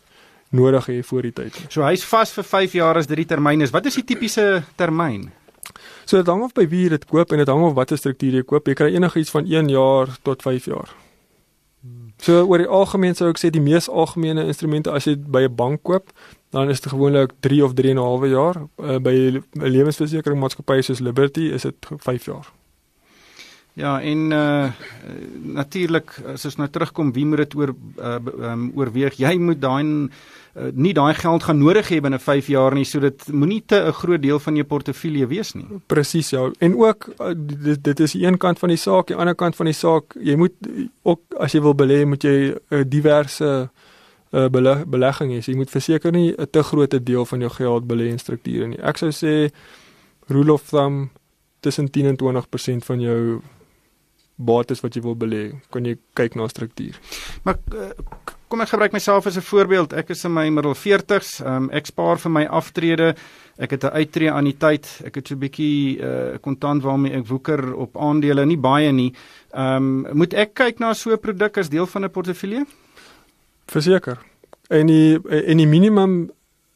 nodig 0.55 0.87
hê 0.87 1.00
voor 1.06 1.26
die 1.26 1.35
tyd 1.35 1.58
nie. 1.58 1.67
So 1.70 1.82
hy's 1.87 2.05
vas 2.06 2.32
vir 2.37 2.46
5 2.46 2.79
jaar 2.79 2.99
as 3.00 3.11
dit 3.11 3.19
die 3.23 3.29
termyn 3.32 3.67
is. 3.67 3.75
Wat 3.75 3.87
is 3.91 3.99
die 3.99 4.06
tipiese 4.06 4.62
termyn? 4.79 5.29
So 6.06 6.19
dit 6.19 6.31
hang 6.31 6.44
af 6.46 6.55
by 6.55 6.67
wie 6.70 6.87
jy 6.87 6.94
dit 6.94 7.06
koop 7.11 7.35
en 7.35 7.43
dit 7.43 7.50
hang 7.50 7.67
af 7.67 7.76
watter 7.79 7.99
struktuur 7.99 8.38
jy 8.38 8.46
koop. 8.46 8.70
Jy 8.70 8.79
kry 8.79 8.91
enigiets 8.94 9.35
van 9.35 9.50
1 9.50 9.70
jaar 9.75 10.14
tot 10.26 10.46
5 10.46 10.70
jaar. 10.70 10.94
So 12.21 12.44
oor 12.44 12.59
die 12.61 12.69
algemeen 12.69 13.15
sou 13.17 13.31
ek 13.32 13.38
sê 13.41 13.49
die 13.50 13.62
mees 13.65 13.88
algemene 13.88 14.44
instrumente 14.44 14.93
as 14.93 15.06
jy 15.09 15.17
by 15.17 15.47
'n 15.49 15.55
bank 15.56 15.82
koop, 15.82 16.12
dan 16.53 16.69
is 16.69 16.81
dit 16.81 16.93
gewoonlik 16.93 17.32
3 17.41 17.65
of 17.65 17.73
3 17.75 17.91
en 17.91 17.97
'n 17.97 18.03
halwe 18.03 18.29
jaar. 18.29 18.56
Uh, 18.77 18.99
by 18.99 19.15
'n 19.15 19.44
lewensversekeringsmaatskappy 19.55 20.81
soos 20.82 21.00
Liberty 21.00 21.49
is 21.53 21.62
dit 21.62 21.75
5 21.97 22.25
jaar. 22.25 22.53
Ja, 23.81 24.00
en 24.00 24.31
uh 24.31 24.71
natuurlik 25.50 26.12
as 26.35 26.44
ons 26.47 26.59
nou 26.61 26.69
terugkom, 26.71 27.11
wie 27.17 27.25
moet 27.27 27.43
dit 27.43 27.55
oor 27.59 27.73
uh, 27.99 28.19
um, 28.53 28.69
oorweeg? 28.79 29.17
Jy 29.19 29.32
moet 29.41 29.59
daai 29.61 29.82
uh, 29.85 30.69
nie 30.73 30.93
daai 30.94 31.15
geld 31.19 31.47
gaan 31.47 31.59
nodig 31.59 31.88
hê 31.91 31.99
binne 32.05 32.21
5 32.21 32.50
jaar 32.53 32.77
nie, 32.77 32.85
so 32.87 33.00
dit 33.03 33.25
moenie 33.32 33.62
te 33.67 33.81
'n 33.81 33.93
groot 33.93 34.23
deel 34.23 34.38
van 34.38 34.56
jou 34.56 34.67
portefeulje 34.67 35.27
wees 35.27 35.55
nie. 35.55 35.67
Presies 35.87 36.31
ja. 36.31 36.50
En 36.59 36.77
ook 36.77 37.09
uh, 37.19 37.32
dit, 37.35 37.85
dit 37.85 38.00
is 38.00 38.15
een 38.15 38.37
kant 38.38 38.59
van 38.59 38.69
die 38.69 38.79
saak, 38.79 39.06
die 39.06 39.17
ander 39.17 39.35
kant 39.35 39.56
van 39.56 39.67
die 39.67 39.75
saak, 39.75 40.15
jy 40.21 40.37
moet 40.37 40.55
ook 41.03 41.21
as 41.38 41.53
jy 41.53 41.61
wil 41.61 41.75
belê, 41.75 42.05
moet 42.06 42.23
jy 42.23 42.53
'n 42.53 42.59
uh, 42.71 42.85
diverse 42.87 43.71
uh, 44.32 44.49
belegging 44.87 45.32
hê. 45.32 45.41
Jy 45.41 45.56
moet 45.56 45.71
verseker 45.71 46.12
nie 46.12 46.35
'n 46.37 46.50
te 46.50 46.62
groot 46.62 47.06
deel 47.06 47.25
van 47.25 47.41
jou 47.41 47.50
geld 47.50 47.87
belê 47.87 48.11
in 48.11 48.19
strukture 48.19 48.67
nie. 48.67 48.79
Ek 48.82 48.99
sou 48.99 49.11
sê 49.11 49.50
rule 50.29 50.53
of 50.53 50.69
thumb 50.69 51.11
tussen 51.61 51.91
10 51.91 52.06
en 52.06 52.17
20% 52.17 52.85
van 52.85 53.00
jou 53.00 53.41
bates 54.41 54.81
wat 54.85 54.97
jy 54.97 55.03
wil 55.05 55.17
belê, 55.17 55.43
kan 55.71 55.85
jy 55.85 55.97
kyk 56.19 56.37
na 56.39 56.49
struktuur. 56.49 56.97
Maar 57.45 57.59
uh, 57.75 57.91
kom 58.51 58.65
ek 58.65 58.73
gebruik 58.73 58.95
myself 58.97 59.27
as 59.27 59.37
'n 59.37 59.47
voorbeeld. 59.47 59.93
Ek 59.93 60.11
is 60.11 60.25
in 60.25 60.33
my 60.33 60.49
middel 60.51 60.75
40s. 60.75 61.41
Um, 61.47 61.71
ek 61.71 61.87
spaar 61.87 62.19
vir 62.19 62.31
my 62.31 62.44
aftrede. 62.47 63.15
Ek 63.59 63.70
het 63.70 63.85
'n 63.85 63.94
uittreë 63.94 64.32
aan 64.32 64.44
die 64.44 64.56
tyd. 64.56 64.89
Ek 65.05 65.15
het 65.15 65.29
so 65.29 65.35
'n 65.35 65.39
bietjie 65.39 66.01
uh, 66.01 66.39
kontant 66.41 66.82
waarmee 66.82 67.13
ek 67.13 67.27
woeker 67.27 67.75
op 67.75 67.97
aandele, 67.97 68.47
nie 68.47 68.59
baie 68.59 68.93
nie. 68.93 69.15
Ehm 69.53 70.06
um, 70.06 70.17
moet 70.19 70.35
ek 70.35 70.55
kyk 70.55 70.79
na 70.81 70.94
so 70.94 71.13
'n 71.13 71.19
produk 71.19 71.59
as 71.59 71.69
deel 71.69 71.87
van 71.87 72.05
'n 72.05 72.11
portefeulje? 72.11 72.67
Verseker. 73.67 74.19
En 74.69 74.87
die 74.87 75.19
en 75.29 75.56
die 75.56 75.67
minimum 75.67 76.31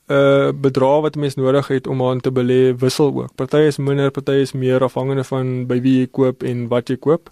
uh 0.07 0.53
bedrag 0.53 1.01
wat 1.01 1.17
mens 1.17 1.35
nodig 1.35 1.67
het 1.67 1.87
om 1.87 2.03
aan 2.03 2.21
te 2.21 2.31
belê 2.31 2.75
wissel 2.77 3.15
ook. 3.15 3.35
Party 3.35 3.57
is 3.57 3.77
minder, 3.77 4.11
party 4.11 4.33
is 4.33 4.53
meer 4.53 4.83
afhangende 4.83 5.25
van 5.25 5.67
by 5.67 5.81
wie 5.81 5.99
jy 6.01 6.09
koop 6.11 6.43
en 6.43 6.69
wat 6.69 6.89
jy 6.89 6.97
koop. 6.97 7.31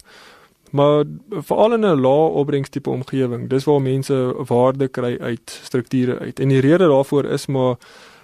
Maar 0.71 1.03
veral 1.29 1.73
in 1.73 1.85
'n 1.85 2.01
lae 2.01 2.29
opbrengstipe 2.41 2.89
omgewing, 2.89 3.49
dis 3.49 3.63
waar 3.63 3.81
mense 3.81 4.33
waarde 4.47 4.87
kry 4.87 5.17
uit 5.19 5.59
strukture 5.63 6.19
uit. 6.19 6.39
En 6.39 6.49
die 6.49 6.61
rede 6.61 6.87
daarvoor 6.87 7.25
is 7.25 7.45
maar 7.45 7.77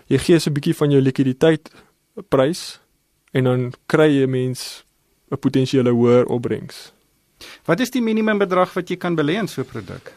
jy 0.07 0.17
gee 0.17 0.39
so 0.39 0.49
'n 0.49 0.53
bietjie 0.53 0.75
van 0.75 0.91
jou 0.91 1.01
likwiditeit 1.01 1.69
prys 2.29 2.79
en 3.31 3.43
dan 3.43 3.73
kry 3.85 4.09
jy 4.09 4.25
mens 4.25 4.85
'n 5.31 5.37
potensiële 5.37 5.89
hoër 5.89 6.25
opbrengs. 6.25 6.91
Wat 7.65 7.79
is 7.79 7.91
die 7.91 8.01
minimum 8.01 8.37
bedrag 8.37 8.73
wat 8.73 8.89
jy 8.89 8.97
kan 8.97 9.15
belê 9.15 9.37
in 9.37 9.47
so 9.47 9.61
'n 9.61 9.65
produk? 9.65 10.13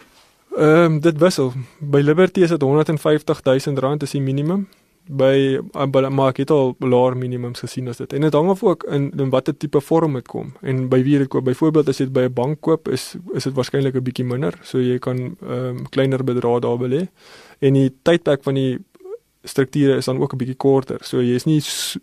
Ehm 0.57 0.85
um, 0.85 1.01
dit 1.01 1.19
wissel. 1.19 1.53
By 1.79 2.01
Liberty 2.01 2.41
is 2.41 2.49
dit 2.49 2.63
150 2.63 3.43
000 3.43 3.79
rand 3.79 4.03
is 4.03 4.11
die 4.11 4.21
minimum 4.21 4.69
by 5.11 5.59
maar 5.75 6.31
ek 6.31 6.45
het 6.45 6.53
al 6.55 6.77
laer 6.79 7.17
minimums 7.19 7.65
gesien 7.65 7.89
as 7.91 7.99
dit. 7.99 8.13
En 8.13 8.23
dit 8.23 8.35
hang 8.35 8.51
af 8.53 8.63
ook 8.63 8.85
in 8.85 9.11
in 9.19 9.31
watter 9.31 9.57
tipe 9.57 9.81
vorm 9.81 10.15
dit 10.15 10.29
kom 10.29 10.53
en 10.63 10.89
by 10.89 11.03
wie 11.03 11.19
dit 11.19 11.29
koop. 11.29 11.45
Byvoorbeeld 11.45 11.89
as 11.89 11.99
jy 11.99 12.07
dit 12.07 12.15
by 12.15 12.29
'n 12.29 12.33
bank 12.35 12.61
koop, 12.61 12.89
is 12.89 13.17
is 13.35 13.45
dit 13.45 13.55
waarskynlik 13.55 13.95
'n 13.95 14.03
bietjie 14.03 14.25
minder, 14.25 14.59
so 14.63 14.79
jy 14.79 14.99
kan 14.99 15.37
ehm 15.43 15.51
um, 15.51 15.89
kleiner 15.89 16.25
bedrae 16.25 16.61
daar 16.61 16.79
belê. 16.79 17.09
En 17.61 17.75
die 17.75 17.91
tydperk 18.03 18.43
van 18.43 18.55
die 18.55 18.79
strukture 19.45 19.97
is 19.97 20.05
dan 20.05 20.19
ook 20.19 20.33
'n 20.33 20.39
bietjie 20.39 20.57
korter. 20.57 20.99
So 21.03 21.21
jy 21.21 21.35
is 21.35 21.45
nie 21.45 21.61
so, 21.61 21.99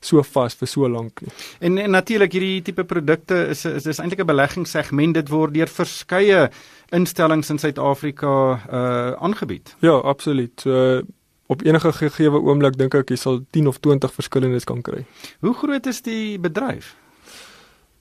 so 0.00 0.22
vas 0.32 0.54
vir 0.56 0.68
so 0.68 0.88
lank 0.88 1.20
nie. 1.20 1.32
En, 1.60 1.78
en 1.78 1.90
natuurlik 1.90 2.32
hierdie 2.32 2.62
tipe 2.62 2.84
produkte 2.84 3.46
is 3.52 3.64
is 3.64 3.84
dis 3.84 4.00
eintlik 4.00 4.20
'n 4.20 4.26
beleggingssegment. 4.26 5.14
Dit 5.14 5.28
word 5.28 5.54
deur 5.54 5.68
verskeie 5.68 6.50
instellings 6.90 7.50
in 7.50 7.58
Suid-Afrika 7.58 8.60
uh 8.70 9.12
aangebied. 9.20 9.76
Ja, 9.80 9.98
absoluut. 9.98 10.60
So 10.60 11.02
op 11.50 11.62
enige 11.62 11.92
gegeewe 11.92 12.38
oomblik 12.38 12.76
dink 12.78 12.94
ek 12.94 13.10
jy 13.10 13.16
sal 13.16 13.40
10 13.50 13.66
of 13.66 13.80
20 13.82 14.12
verskillendes 14.14 14.64
kan 14.64 14.82
kry. 14.86 15.04
Hoe 15.40 15.54
groot 15.54 15.86
is 15.86 15.98
die 16.06 16.38
bedryf? 16.38 16.94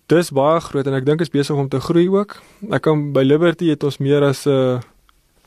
Dis 0.10 0.30
baie 0.34 0.62
groot 0.62 0.88
en 0.88 0.94
ek 0.94 1.06
dink 1.06 1.22
is 1.22 1.34
besig 1.34 1.58
om 1.58 1.70
te 1.70 1.82
groei 1.82 2.08
ook. 2.10 2.38
Ek 2.70 2.86
kan 2.86 3.10
by 3.14 3.24
Liberty 3.26 3.72
het 3.74 3.84
ons 3.84 3.98
meer 3.98 4.24
as 4.24 4.46
'n 4.46 4.52
uh, 4.52 4.80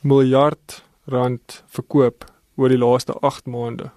miljard 0.03 0.83
rand 1.07 1.63
verkoop 1.71 2.27
oor 2.57 2.69
die 2.69 2.79
laaste 2.79 3.15
8 3.23 3.47
maande. 3.47 3.91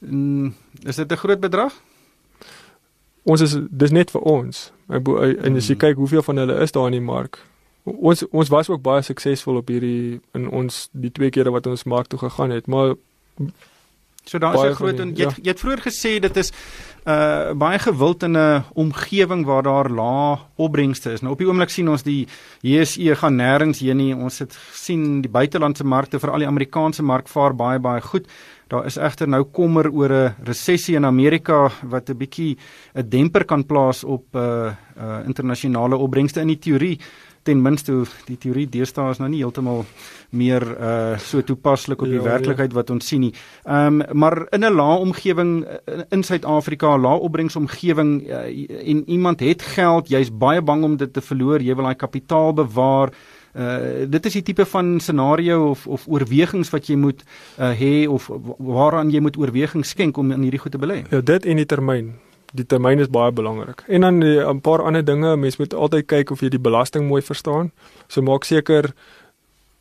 Mm, 0.00 0.54
is 0.82 0.96
dit 0.96 1.12
'n 1.12 1.16
groot 1.16 1.40
bedrag? 1.40 1.72
Ons 3.22 3.40
is 3.40 3.56
dis 3.70 3.90
net 3.90 4.10
vir 4.10 4.20
ons. 4.20 4.72
En 4.88 5.56
as 5.56 5.66
jy 5.66 5.74
hmm. 5.74 5.78
kyk 5.78 5.96
hoeveel 5.96 6.22
van 6.22 6.36
hulle 6.36 6.60
is 6.60 6.72
daar 6.72 6.86
in 6.86 6.96
die 6.96 7.00
mark. 7.04 7.38
Ons 7.84 8.24
ons 8.28 8.48
was 8.48 8.68
ook 8.68 8.82
baie 8.82 9.02
suksesvol 9.02 9.60
op 9.60 9.68
hierdie 9.68 10.20
in 10.36 10.48
ons 10.48 10.88
die 10.92 11.12
twee 11.12 11.30
kere 11.30 11.50
wat 11.50 11.66
ons 11.66 11.84
mark 11.84 12.06
toe 12.06 12.18
gegaan 12.18 12.50
het, 12.50 12.66
maar 12.66 12.94
So 14.24 14.38
daar 14.38 14.54
is 14.54 14.60
'n 14.60 14.74
groot 14.74 14.98
en 15.00 15.14
jy, 15.14 15.24
ja. 15.24 15.34
jy 15.42 15.50
het 15.50 15.60
vroeër 15.60 15.80
gesê 15.80 16.20
dit 16.20 16.36
is 16.36 16.52
uh 17.06 17.52
baie 17.56 17.78
gewild 17.78 18.22
in 18.22 18.36
'n 18.36 18.64
omgewing 18.74 19.44
waar 19.44 19.62
daar 19.62 19.90
lae 19.90 20.38
opbrengste 20.56 21.12
is. 21.12 21.20
Nou 21.20 21.32
op 21.32 21.38
die 21.38 21.48
oomblik 21.48 21.70
sien 21.70 21.88
ons 21.88 22.02
die 22.02 22.26
JSE 22.60 23.16
gaan 23.16 23.36
nêrens 23.36 23.80
heen 23.80 23.96
nie. 23.96 24.14
Ons 24.14 24.38
het 24.38 24.58
sien 24.72 25.20
die 25.20 25.30
buitelandse 25.30 25.84
markte, 25.84 26.18
veral 26.18 26.38
die 26.38 26.46
Amerikaanse 26.46 27.02
mark 27.02 27.28
vaar 27.28 27.54
baie 27.54 27.78
baie 27.78 28.00
goed. 28.00 28.28
Daar 28.68 28.86
is 28.86 28.96
egter 28.96 29.28
nou 29.28 29.44
kommer 29.44 29.90
oor 29.90 30.12
'n 30.12 30.34
resessie 30.44 30.96
in 30.96 31.04
Amerika 31.04 31.70
wat 31.82 32.10
'n 32.10 32.16
bietjie 32.16 32.56
'n 32.94 33.08
demper 33.08 33.44
kan 33.44 33.66
plaas 33.66 34.04
op 34.04 34.24
uh 34.34 34.72
uh 34.96 35.24
internasionale 35.26 35.96
opbrengste 35.96 36.40
in 36.40 36.46
die 36.46 36.58
teorie 36.58 37.00
ten 37.42 37.62
minste 37.62 38.02
die 38.28 38.36
teorie 38.40 38.66
deesdae 38.68 39.14
is 39.14 39.20
nou 39.20 39.28
nie 39.30 39.40
heeltemal 39.40 39.84
meer 40.36 40.64
uh 40.76 41.16
so 41.18 41.42
toepaslik 41.42 42.02
op 42.02 42.10
die 42.10 42.20
ja, 42.20 42.26
werklikheid 42.26 42.70
ja. 42.70 42.78
wat 42.80 42.92
ons 42.94 43.08
sien 43.08 43.24
nie. 43.26 43.32
Ehm 43.64 44.00
um, 44.00 44.18
maar 44.18 44.46
in 44.52 44.64
'n 44.64 44.74
lae 44.74 44.98
omgewing 44.98 45.66
in 46.10 46.22
Suid-Afrika, 46.22 46.96
lae 46.98 47.18
opbrengsomgewing 47.18 48.28
uh, 48.28 48.44
en 48.92 49.02
iemand 49.08 49.40
het 49.40 49.62
geld, 49.62 50.08
jy's 50.08 50.30
baie 50.30 50.62
bang 50.62 50.84
om 50.84 50.96
dit 50.96 51.12
te 51.12 51.20
verloor, 51.20 51.60
jy 51.60 51.74
wil 51.74 51.84
daai 51.84 51.96
kapitaal 51.96 52.52
bewaar. 52.52 53.12
Uh 53.54 54.06
dit 54.06 54.26
is 54.26 54.32
die 54.32 54.42
tipe 54.42 54.64
van 54.64 55.00
scenario 55.00 55.70
of 55.70 55.86
of 55.86 56.06
oorwegings 56.06 56.70
wat 56.70 56.86
jy 56.86 56.96
moet 56.96 57.24
uh 57.58 57.72
hê 57.74 58.08
of 58.08 58.30
waaraan 58.58 59.10
jy 59.10 59.20
moet 59.20 59.36
oorweging 59.36 59.84
skenk 59.84 60.16
om 60.16 60.30
in 60.32 60.42
hierdie 60.42 60.60
goed 60.60 60.72
te 60.72 60.78
belê. 60.78 61.02
Ja, 61.10 61.20
dit 61.20 61.44
en 61.44 61.56
die 61.56 61.66
termyn 61.66 62.14
die 62.52 62.66
termyn 62.66 63.00
is 63.00 63.10
baie 63.10 63.32
belangrik. 63.32 63.84
En 63.88 64.00
dan 64.00 64.22
eh, 64.22 64.48
'n 64.48 64.60
paar 64.60 64.82
ander 64.82 65.04
dinge, 65.04 65.36
mens 65.36 65.56
moet 65.56 65.74
altyd 65.74 66.06
kyk 66.06 66.30
of 66.30 66.40
jy 66.40 66.48
die 66.48 66.58
belasting 66.58 67.08
mooi 67.08 67.22
verstaan. 67.22 67.72
So 68.08 68.22
maak 68.22 68.44
seker 68.44 68.92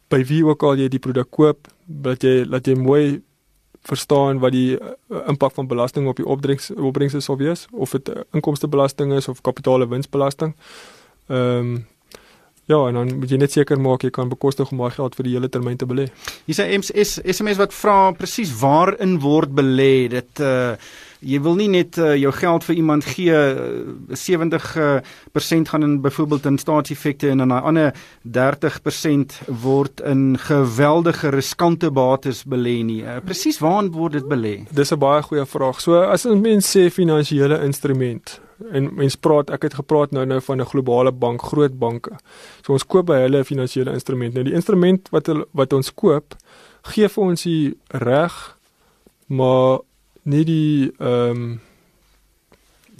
by 0.10 0.24
wie 0.24 0.46
ook 0.46 0.64
al 0.64 0.76
jy 0.76 0.88
die 0.88 1.00
produk 1.00 1.32
koop, 1.32 1.68
dat 1.86 2.24
jy 2.24 2.46
dat 2.50 2.66
jy 2.68 2.76
mooi 2.76 3.22
verstaan 3.82 4.40
wat 4.40 4.52
die 4.52 4.78
uh, 4.78 5.28
impak 5.28 5.54
van 5.54 5.68
belasting 5.68 6.08
op 6.08 6.16
die 6.16 6.26
opbrengs 6.26 6.72
opbrengs 6.76 7.16
sou 7.26 7.38
wees 7.38 7.68
of 7.72 7.92
dit 7.92 8.12
inkomstebelasting 8.32 9.14
is 9.14 9.28
of 9.28 9.42
kapitaalewinsbelasting. 9.42 10.56
Ehm 11.28 11.58
um, 11.58 11.88
Ja, 12.70 12.88
en 12.88 12.94
dan 12.94 13.16
moet 13.18 13.32
jy 13.34 13.38
net 13.42 13.54
seker 13.56 13.80
maak 13.82 14.04
jy 14.06 14.12
kan 14.14 14.30
bekostig 14.30 14.70
om 14.70 14.78
daai 14.84 14.94
geld 14.94 15.16
vir 15.18 15.26
die 15.26 15.32
hele 15.34 15.50
termyn 15.50 15.78
te 15.82 15.88
belê. 15.90 16.06
Hier 16.46 16.58
sê 16.58 16.68
SMS 16.78 17.16
SMS 17.26 17.58
wat 17.58 17.74
vra 17.74 17.96
presies 18.14 18.52
waarin 18.62 19.16
word 19.24 19.56
belê. 19.58 19.94
Dit 20.14 20.44
uh 20.46 20.76
jy 21.20 21.36
wil 21.44 21.58
nie 21.60 21.68
net 21.68 21.98
uh, 22.00 22.14
jou 22.16 22.30
geld 22.32 22.64
vir 22.64 22.78
iemand 22.80 23.04
gee 23.04 23.36
uh, 23.36 24.14
70% 24.16 24.80
uh, 24.80 25.68
gaan 25.68 25.84
in 25.84 25.98
byvoorbeeld 26.00 26.46
in 26.48 26.60
staatseffekte 26.62 27.34
en 27.34 27.44
dan 27.44 27.52
'n 27.52 27.66
ander 27.72 27.92
30% 28.24 29.42
word 29.66 30.00
in 30.00 30.38
geweldige 30.40 31.30
riskante 31.36 31.92
bates 31.92 32.46
belê 32.48 32.84
nie. 32.84 33.02
Uh, 33.04 33.20
Presies 33.20 33.60
waaraan 33.60 33.92
word 33.92 34.14
dit 34.14 34.28
belê? 34.32 34.56
Dis 34.72 34.94
'n 34.94 35.00
baie 35.00 35.22
goeie 35.22 35.46
vraag. 35.46 35.82
So 35.82 36.00
as 36.00 36.26
'n 36.26 36.42
mens 36.42 36.78
sê 36.78 36.90
finansiële 36.90 37.64
instrument 37.66 38.40
en 38.72 38.94
mens 38.96 39.16
praat 39.16 39.50
ek 39.50 39.62
het 39.62 39.74
gepraat 39.74 40.12
nou 40.12 40.26
nou 40.26 40.42
van 40.42 40.62
'n 40.62 40.66
globale 40.66 41.12
bank, 41.12 41.42
groot 41.42 41.80
banke. 41.80 42.12
So 42.66 42.74
ons 42.74 42.86
koop 42.86 43.06
by 43.06 43.20
hulle 43.26 43.44
finansiële 43.44 43.92
instrument. 43.94 44.34
Nou 44.34 44.44
die 44.44 44.54
instrument 44.54 45.10
wat 45.10 45.30
wat 45.52 45.74
ons 45.74 45.94
koop 45.94 46.36
gee 46.82 47.08
vir 47.08 47.24
ons 47.24 47.44
die 47.44 47.78
reg 47.88 48.58
maar 49.28 49.80
nie 50.24 50.44
die 50.44 50.92
ehm 50.98 51.32
um, 51.32 51.60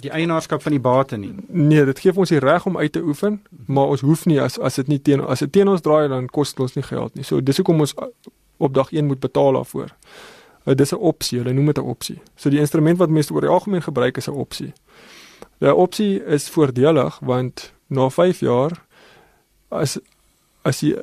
die 0.00 0.10
eienaarskap 0.10 0.62
van 0.62 0.72
die 0.72 0.80
bate 0.80 1.16
nie. 1.16 1.34
Nee, 1.48 1.84
dit 1.84 1.98
gee 1.98 2.12
ons 2.16 2.32
die 2.32 2.40
reg 2.40 2.66
om 2.66 2.78
uit 2.78 2.92
te 2.92 3.02
oefen, 3.04 3.42
maar 3.66 3.86
ons 3.92 4.00
hoef 4.00 4.24
nie 4.24 4.40
as 4.40 4.58
as 4.58 4.74
dit 4.80 4.88
nie 4.88 4.98
teen 5.02 5.20
as 5.20 5.38
dit 5.44 5.52
teen 5.52 5.68
ons 5.68 5.80
draai 5.84 6.08
dan 6.08 6.26
kos 6.26 6.54
dit 6.54 6.60
ons 6.64 6.74
nie 6.74 6.84
geld 6.86 7.14
nie. 7.14 7.24
So 7.24 7.40
dis 7.40 7.60
hoekom 7.60 7.80
ons 7.84 7.94
op 8.60 8.74
dag 8.74 8.92
1 8.92 9.06
moet 9.06 9.20
betaal 9.20 9.52
daarvoor. 9.52 9.92
Uh, 10.64 10.74
dis 10.74 10.92
'n 10.92 10.96
opsie, 10.96 11.38
hulle 11.38 11.52
noem 11.52 11.66
dit 11.66 11.78
'n 11.78 11.88
opsie. 11.88 12.18
So 12.36 12.50
die 12.50 12.58
instrument 12.58 12.98
wat 12.98 13.10
mense 13.10 13.32
oor 13.32 13.40
die 13.40 13.50
algemeen 13.50 13.82
gebruik 13.82 14.16
is 14.16 14.28
'n 14.28 14.30
opsie. 14.32 14.72
Die 15.60 15.74
opsie 15.74 16.24
is 16.24 16.48
voordelig 16.48 17.18
want 17.20 17.72
na 17.86 18.08
5 18.08 18.40
jaar 18.40 18.80
as 19.68 19.98
as 20.62 20.80
die 20.80 20.96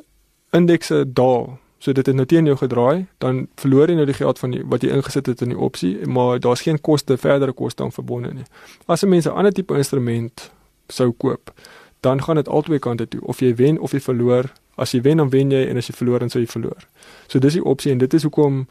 indekse 0.52 1.06
daal 1.06 1.58
So 1.78 1.94
dit 1.94 2.06
het 2.06 2.16
nou 2.16 2.26
teen 2.26 2.46
jou 2.46 2.56
gedraai, 2.58 3.06
dan 3.22 3.48
verloor 3.62 3.92
jy 3.92 3.96
nou 4.00 4.06
die 4.10 4.18
geld 4.18 4.40
van 4.42 4.54
die, 4.54 4.64
wat 4.66 4.82
jy 4.82 4.96
ingesit 4.96 5.28
het 5.30 5.44
in 5.46 5.54
die 5.54 5.60
opsie, 5.62 5.92
maar 6.10 6.40
daar's 6.42 6.64
geen 6.66 6.82
koste, 6.82 7.20
verdere 7.22 7.54
koste 7.54 7.86
aan 7.86 7.94
verbonde 7.94 8.34
nie. 8.34 8.46
As 8.88 9.04
'n 9.04 9.10
mens 9.10 9.28
'n 9.28 9.38
ander 9.38 9.54
tipe 9.54 9.78
instrument 9.78 10.52
sou 10.90 11.12
koop, 11.12 11.54
dan 12.02 12.24
gaan 12.24 12.36
dit 12.36 12.48
albei 12.48 12.80
kante 12.80 13.08
toe, 13.08 13.22
of 13.22 13.40
jy 13.40 13.56
wen 13.56 13.80
of 13.80 13.92
jy 13.92 14.00
verloor. 14.00 14.52
As 14.76 14.92
jy 14.92 15.02
wen 15.02 15.18
dan 15.18 15.30
wen 15.30 15.52
jy 15.52 15.68
en 15.68 15.78
as 15.78 15.88
jy 15.88 15.94
verloor 15.94 16.20
dan 16.20 16.30
sou 16.30 16.42
jy 16.42 16.48
verloor. 16.48 16.88
So 17.28 17.40
dis 17.40 17.54
die 17.54 17.64
opsie 17.64 17.92
en 17.92 17.98
dit 17.98 18.14
is 18.14 18.24
hoekom 18.24 18.68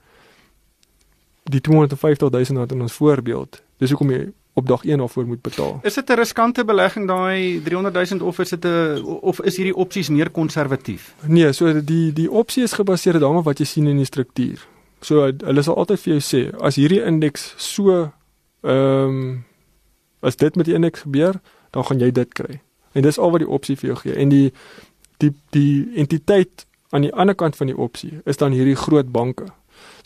die 1.42 1.60
250 1.60 2.30
000 2.30 2.58
rand 2.58 2.72
in 2.72 2.80
ons 2.80 2.92
voorbeeld. 2.92 3.62
Dis 3.78 3.90
hoekom 3.90 4.10
jy 4.10 4.26
op 4.56 4.66
dag 4.66 4.84
1 4.84 4.98
daarvoor 4.98 5.26
moet 5.26 5.42
betaal. 5.42 5.80
Is 5.82 5.94
dit 5.94 6.10
'n 6.10 6.14
riskante 6.14 6.64
belegging 6.64 7.06
daai 7.06 7.60
300 7.62 8.10
000 8.10 8.24
of 8.24 8.38
is 8.38 8.48
dit 8.48 8.64
'n 8.64 9.02
of 9.04 9.40
is 9.40 9.56
hierdie 9.56 9.74
opsies 9.74 10.08
meer 10.08 10.30
konservatief? 10.30 11.14
Nee, 11.26 11.52
so 11.52 11.84
die 11.84 12.12
die 12.12 12.30
opsie 12.30 12.62
is 12.62 12.72
gebaseer 12.72 13.18
daarop 13.18 13.44
wat 13.44 13.58
jy 13.58 13.64
sien 13.64 13.86
in 13.86 13.96
die 13.96 14.04
struktuur. 14.04 14.66
So 15.00 15.20
hulle 15.22 15.62
sal 15.62 15.76
altyd 15.76 16.00
vir 16.00 16.12
jou 16.12 16.22
sê 16.22 16.60
as 16.60 16.76
hierdie 16.76 17.04
indeks 17.04 17.54
so 17.56 18.12
ehm 18.62 19.08
um, 19.08 19.44
as 20.20 20.36
dit 20.36 20.56
met 20.56 20.66
die 20.66 20.74
indeks 20.74 21.00
gebeur, 21.00 21.40
dan 21.70 21.84
gaan 21.84 21.98
jy 21.98 22.10
dit 22.10 22.32
kry. 22.32 22.60
En 22.92 23.02
dis 23.02 23.18
al 23.18 23.30
wat 23.30 23.40
die 23.40 23.48
opsie 23.48 23.76
vir 23.76 23.86
jou 23.90 23.96
gee. 23.96 24.14
En 24.14 24.28
die 24.28 24.52
die 25.16 25.34
die 25.50 25.88
entiteit 25.96 26.66
aan 26.90 27.02
die 27.02 27.12
ander 27.12 27.34
kant 27.34 27.56
van 27.56 27.66
die 27.66 27.76
opsie 27.76 28.20
is 28.24 28.36
dan 28.36 28.52
hierdie 28.52 28.76
groot 28.76 29.12
banke. 29.12 29.44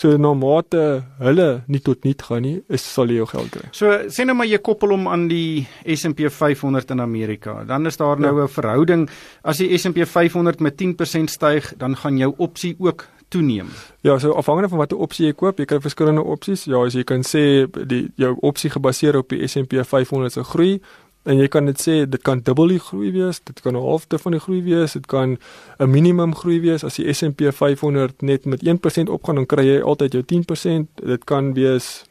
So 0.00 0.16
na 0.16 0.30
mate 0.32 0.82
hulle 1.20 1.48
nie 1.68 1.80
tot 1.84 2.06
nul 2.08 2.16
gaan 2.24 2.40
nie, 2.46 2.54
is 2.72 2.80
sal 2.80 3.10
jy 3.12 3.18
jou 3.18 3.26
geld 3.28 3.50
kry. 3.52 3.66
So 3.76 3.92
sê 4.08 4.24
nou 4.24 4.32
maar 4.38 4.48
jy 4.48 4.56
koppel 4.64 4.94
hom 4.94 5.04
aan 5.12 5.26
die 5.28 5.66
S&P 5.84 6.30
500 6.32 6.94
in 6.94 7.02
Amerika. 7.04 7.58
Dan 7.68 7.84
is 7.86 8.00
daar 8.00 8.16
nou 8.16 8.32
ja. 8.38 8.44
'n 8.44 8.48
verhouding 8.48 9.08
as 9.44 9.58
die 9.58 9.76
S&P 9.76 10.06
500 10.06 10.60
met 10.60 10.76
10% 10.76 11.28
styg, 11.28 11.74
dan 11.76 11.96
gaan 11.96 12.16
jou 12.16 12.32
opsie 12.38 12.76
ook 12.78 13.08
toeneem. 13.28 13.68
Ja, 14.00 14.18
so 14.18 14.32
afhangende 14.32 14.68
van 14.68 14.78
watter 14.78 14.98
opsie 14.98 15.26
jy 15.26 15.32
koop, 15.32 15.58
jy 15.58 15.64
kry 15.64 15.80
verskillende 15.80 16.22
opsies. 16.22 16.64
Ja, 16.64 16.80
as 16.84 16.94
jy 16.94 17.04
kan 17.04 17.22
sê 17.22 17.68
die 17.86 18.08
jou 18.16 18.36
opsie 18.40 18.70
gebaseer 18.70 19.16
op 19.20 19.28
die 19.28 19.46
S&P 19.46 19.84
500 19.84 20.32
se 20.32 20.44
groei, 20.44 20.80
En 21.28 21.36
jy 21.36 21.48
kan 21.52 21.66
dit 21.68 21.80
sê 21.80 21.94
dit 22.08 22.22
kan 22.24 22.40
dubbel 22.40 22.76
die 22.76 22.80
groei 22.80 23.10
wees, 23.12 23.40
dit 23.44 23.60
kan 23.60 23.76
'n 23.76 23.82
halfte 23.82 24.18
van 24.18 24.32
die 24.32 24.40
groei 24.40 24.62
wees, 24.62 24.92
dit 24.92 25.06
kan 25.06 25.38
'n 25.78 25.90
minimum 25.90 26.34
groei 26.34 26.60
wees 26.60 26.84
as 26.84 26.96
die 26.96 27.12
S&P 27.12 27.52
500 27.52 28.22
net 28.22 28.44
met 28.44 28.62
1% 28.62 29.08
opgaan 29.08 29.34
dan 29.34 29.46
kry 29.46 29.64
jy 29.64 29.80
altyd 29.82 30.12
jou 30.12 30.22
10%. 30.22 30.88
Dit 30.94 31.24
kan 31.24 31.54
wees 31.54 32.04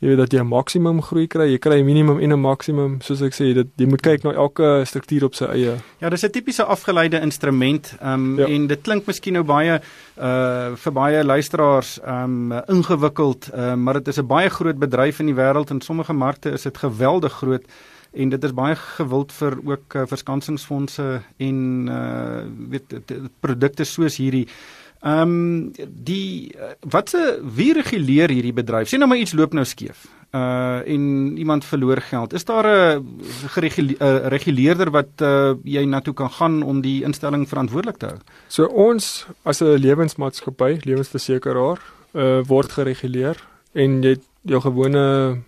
jy 0.00 0.08
weet 0.08 0.16
dat 0.16 0.32
jy 0.32 0.40
'n 0.40 0.48
maksimum 0.48 1.02
groei 1.02 1.26
kry, 1.26 1.46
jy 1.52 1.58
kry 1.58 1.80
'n 1.80 1.84
minimum 1.84 2.18
en 2.20 2.32
'n 2.32 2.40
maksimum, 2.40 3.00
soos 3.00 3.20
ek 3.20 3.34
sê, 3.34 3.52
dit 3.52 3.66
jy 3.76 3.86
moet 3.86 4.00
kyk 4.00 4.22
na 4.24 4.32
elke 4.32 4.82
struktuur 4.84 5.24
op 5.24 5.34
sy 5.34 5.44
eie. 5.44 5.76
Ja, 6.00 6.08
dis 6.08 6.24
'n 6.24 6.30
tipiese 6.30 6.64
afgeleide 6.64 7.20
instrument. 7.20 7.96
Ehm 8.00 8.14
um, 8.14 8.38
ja. 8.38 8.46
en 8.46 8.66
dit 8.66 8.80
klink 8.80 9.06
miskien 9.06 9.34
nou 9.34 9.44
baie 9.44 9.80
uh 10.18 10.74
vir 10.76 10.92
baie 10.92 11.24
luisteraars 11.24 12.00
ehm 12.00 12.52
um, 12.52 12.62
ingewikkeld, 12.68 13.50
uh, 13.54 13.74
maar 13.74 13.94
dit 13.94 14.08
is 14.08 14.18
'n 14.18 14.26
baie 14.26 14.48
groot 14.48 14.78
bedryf 14.78 15.18
in 15.18 15.26
die 15.26 15.34
wêreld 15.34 15.70
en 15.70 15.80
sommige 15.80 16.12
markte 16.12 16.50
is 16.50 16.62
dit 16.62 16.78
geweldig 16.78 17.32
groot 17.32 17.64
en 18.12 18.28
dit 18.28 18.44
is 18.44 18.54
baie 18.54 18.76
gewild 18.76 19.32
vir 19.32 19.58
ook 19.64 19.94
uh, 19.94 20.06
verskansingsfondse 20.10 21.08
en 21.36 21.58
uh 21.88 22.44
weet 22.70 22.94
produkte 23.40 23.84
soos 23.84 24.16
hierdie. 24.16 24.46
Ehm 25.00 25.22
um, 25.22 25.72
die 25.88 26.52
uh, 26.56 26.74
watse 26.80 27.38
wie 27.56 27.72
reguleer 27.72 28.28
hierdie 28.28 28.52
bedryf? 28.52 28.88
Sien 28.88 29.00
nou 29.00 29.08
maar 29.08 29.20
iets 29.20 29.32
loop 29.32 29.54
nou 29.56 29.64
skeef. 29.64 30.08
Uh 30.36 30.82
en 30.86 31.38
iemand 31.38 31.64
verloor 31.64 32.00
geld. 32.00 32.32
Is 32.32 32.44
daar 32.44 32.66
'n 32.66 33.20
gereguleerder 33.46 34.28
reguleerder 34.28 34.90
wat 34.90 35.10
uh 35.22 35.54
jy 35.64 35.84
na 35.84 36.00
toe 36.00 36.14
kan 36.14 36.30
gaan 36.30 36.62
om 36.62 36.80
die 36.80 37.02
instelling 37.04 37.48
verantwoordelik 37.48 37.96
te 37.96 38.06
hou? 38.06 38.18
So 38.48 38.66
ons 38.66 39.26
as 39.42 39.60
'n 39.62 39.78
lewensmaatskappy, 39.78 40.80
lewensversekeraar, 40.82 41.78
uh 42.14 42.42
word 42.46 42.72
gereguleer 42.72 43.36
en 43.72 44.02
jy 44.02 44.18
jou 44.42 44.60
gewone 44.60 45.38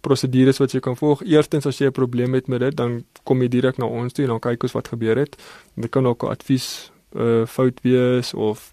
prosedures 0.00 0.58
wat 0.58 0.72
jy 0.72 0.80
kan 0.80 0.96
volg. 0.96 1.22
Eerstens 1.22 1.66
as 1.66 1.78
jy 1.78 1.86
'n 1.86 1.92
probleem 1.92 2.34
het 2.34 2.48
met 2.48 2.60
dit, 2.60 2.76
dan 2.76 3.04
kom 3.24 3.42
jy 3.42 3.48
direk 3.48 3.78
na 3.78 3.84
ons 3.84 4.12
toe 4.12 4.24
en 4.24 4.30
dan 4.30 4.40
kyk 4.40 4.62
ons 4.62 4.72
wat 4.72 4.88
gebeur 4.88 5.16
het. 5.16 5.36
Dit 5.76 5.90
kan 5.90 6.06
ook 6.06 6.22
'n 6.24 6.28
advies 6.28 6.90
uh 7.16 7.46
fout 7.46 7.80
wees 7.82 8.34
of 8.34 8.72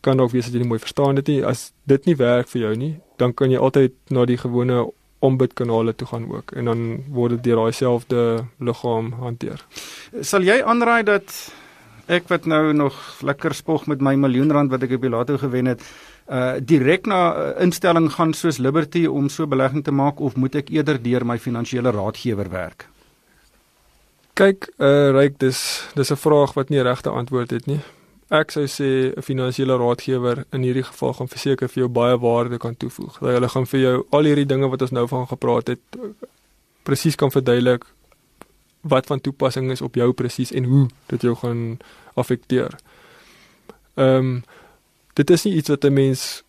kan 0.00 0.20
ook 0.20 0.30
wees 0.30 0.44
dat 0.44 0.54
jy 0.54 0.60
nie 0.60 0.68
mooi 0.68 0.80
verstaan 0.80 1.14
dit 1.14 1.26
nie. 1.26 1.44
As 1.44 1.72
dit 1.86 2.04
nie 2.06 2.16
werk 2.16 2.48
vir 2.48 2.60
jou 2.60 2.76
nie, 2.76 3.00
dan 3.16 3.34
kan 3.34 3.50
jy 3.50 3.58
altyd 3.58 3.92
na 4.10 4.24
die 4.24 4.36
gewone 4.36 4.90
ombudkanale 5.22 5.94
toe 5.94 6.06
gaan 6.06 6.26
ook 6.30 6.52
en 6.52 6.64
dan 6.64 7.04
word 7.14 7.36
dit 7.36 7.42
deur 7.42 7.56
daai 7.62 7.72
selfde 7.72 8.44
liggaam 8.58 9.12
hanteer. 9.22 9.62
Sal 10.20 10.42
jy 10.42 10.62
aanraai 10.62 11.02
dat 11.06 11.52
ek 12.10 12.26
wat 12.28 12.48
nou 12.50 12.72
nog 12.74 12.96
lekker 13.22 13.54
spog 13.54 13.86
met 13.86 14.02
my 14.02 14.16
miljoen 14.18 14.50
rand 14.50 14.72
wat 14.74 14.82
ek 14.82 14.96
op 14.98 15.06
die 15.06 15.12
lotto 15.12 15.38
gewen 15.38 15.70
het, 15.70 15.84
uh 16.32 16.54
direk 16.60 17.06
na 17.06 17.20
'n 17.32 17.36
uh, 17.36 17.62
instelling 17.62 18.08
gaan 18.12 18.32
soos 18.32 18.58
Liberty 18.58 19.06
om 19.06 19.28
so 19.28 19.46
belegging 19.46 19.84
te 19.84 19.90
maak 19.90 20.20
of 20.20 20.36
moet 20.36 20.54
ek 20.54 20.70
eerder 20.70 21.02
deur 21.02 21.26
my 21.26 21.38
finansiële 21.38 21.90
raadgewer 21.90 22.50
werk? 22.50 22.88
Kyk, 24.34 24.72
uh 24.78 25.10
ryk 25.10 25.38
dis 25.38 25.88
dis 25.94 26.10
'n 26.10 26.16
vraag 26.16 26.54
wat 26.54 26.68
nie 26.68 26.82
regte 26.82 27.10
antwoord 27.10 27.50
het 27.50 27.66
nie. 27.66 27.80
Ek 28.30 28.50
sou 28.50 28.64
sê 28.64 29.12
'n 29.16 29.22
finansiële 29.22 29.76
raadgewer 29.76 30.44
in 30.52 30.62
hierdie 30.62 30.88
geval 30.88 31.12
gaan 31.12 31.28
verseker 31.28 31.68
vir 31.68 31.82
jou 31.82 31.88
baie 31.88 32.18
waarde 32.18 32.58
kan 32.58 32.76
toevoeg. 32.76 33.18
Dat 33.18 33.32
hulle 33.32 33.48
gaan 33.48 33.66
vir 33.66 33.80
jou 33.80 34.06
al 34.10 34.24
hierdie 34.24 34.46
dinge 34.46 34.68
wat 34.68 34.82
ons 34.82 34.90
nou 34.90 35.08
van 35.08 35.26
gepraat 35.26 35.66
het 35.66 35.80
presies 36.82 37.14
kan 37.14 37.30
verduidelik 37.30 37.84
wat 38.80 39.06
van 39.06 39.20
toepassing 39.20 39.70
is 39.70 39.82
op 39.82 39.94
jou 39.94 40.12
presies 40.12 40.52
en 40.52 40.64
hoe 40.64 40.86
dit 41.06 41.22
jou 41.22 41.34
gaan 41.34 41.78
affekteer. 42.14 42.74
Ehm 43.94 44.16
um, 44.16 44.42
dit 45.14 45.30
is 45.30 45.44
nie 45.44 45.54
iets 45.54 45.68
wat 45.68 45.84
'n 45.84 45.92
mens 45.92 46.42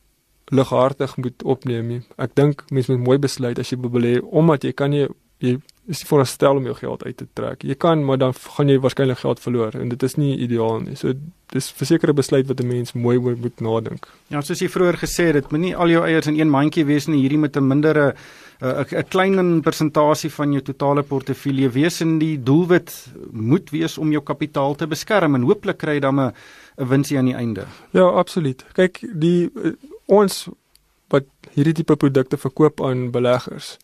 lighartig 0.52 1.18
moet 1.18 1.44
opneem 1.44 1.88
nie. 1.88 2.02
Ek 2.18 2.36
dink 2.36 2.64
mens 2.70 2.88
moet 2.88 3.00
mooi 3.00 3.18
besluit 3.18 3.60
as 3.60 3.70
jy 3.70 3.78
belê 3.78 4.20
omdat 4.22 4.64
jy 4.64 4.72
kan 4.72 4.90
nie 4.90 5.08
jy 5.44 5.58
is 5.92 6.00
nie 6.00 6.08
voorstel 6.08 6.56
om 6.56 6.68
jou 6.70 6.76
geld 6.78 7.04
uit 7.04 7.18
te 7.18 7.26
trek. 7.36 7.64
Jy 7.68 7.76
kan, 7.76 8.06
maar 8.08 8.18
dan 8.18 8.34
gaan 8.34 8.70
jy 8.72 8.78
waarskynlik 8.80 9.20
geld 9.20 9.42
verloor 9.44 9.76
en 9.76 9.90
dit 9.92 10.04
is 10.04 10.16
nie 10.16 10.38
ideaal 10.46 10.80
nie. 10.86 10.96
So 10.96 11.14
dis 11.52 11.68
versekerde 11.76 12.16
besluit 12.16 12.48
wat 12.48 12.62
'n 12.62 12.68
mens 12.68 12.94
mooi 12.94 13.20
moet 13.20 13.60
nadink. 13.60 14.08
Ja, 14.30 14.42
soos 14.42 14.60
jy 14.60 14.70
vroeër 14.70 14.98
gesê 14.98 15.26
het, 15.26 15.34
dit 15.34 15.52
moenie 15.52 15.76
al 15.76 15.90
jou 15.90 16.06
eiers 16.06 16.28
in 16.28 16.40
een 16.40 16.50
mandjie 16.50 16.86
wees 16.86 17.08
nie. 17.08 17.20
Hierdie 17.20 17.40
met 17.40 17.58
'n 17.58 17.68
mindere 17.68 18.16
'n 18.64 19.08
klein 19.10 19.62
persentasie 19.62 20.32
van 20.32 20.52
jou 20.52 20.62
totale 20.62 21.04
portefeulje 21.04 21.70
wees 21.70 22.02
en 22.02 22.18
die 22.20 22.44
doelwit 22.44 23.08
moet 23.32 23.70
wees 23.70 23.98
om 23.98 24.12
jou 24.12 24.24
kapitaal 24.24 24.76
te 24.76 24.88
beskerm 24.88 25.36
en 25.36 25.44
hooplik 25.44 25.78
kry 25.78 25.94
jy 25.94 26.00
dan 26.00 26.20
'n 26.20 26.34
'n 26.78 26.88
winsie 26.88 27.18
aan 27.18 27.26
die 27.26 27.36
einde. 27.36 27.66
Ja, 27.92 28.08
absoluut. 28.08 28.66
Kyk, 28.74 29.00
die 29.14 29.50
uh, 29.56 29.72
ons 30.06 30.48
wat 31.08 31.26
hierdie 31.52 31.74
tipe 31.74 31.96
produkte 31.96 32.38
verkoop 32.38 32.82
aan 32.82 33.12
beleggers 33.12 33.78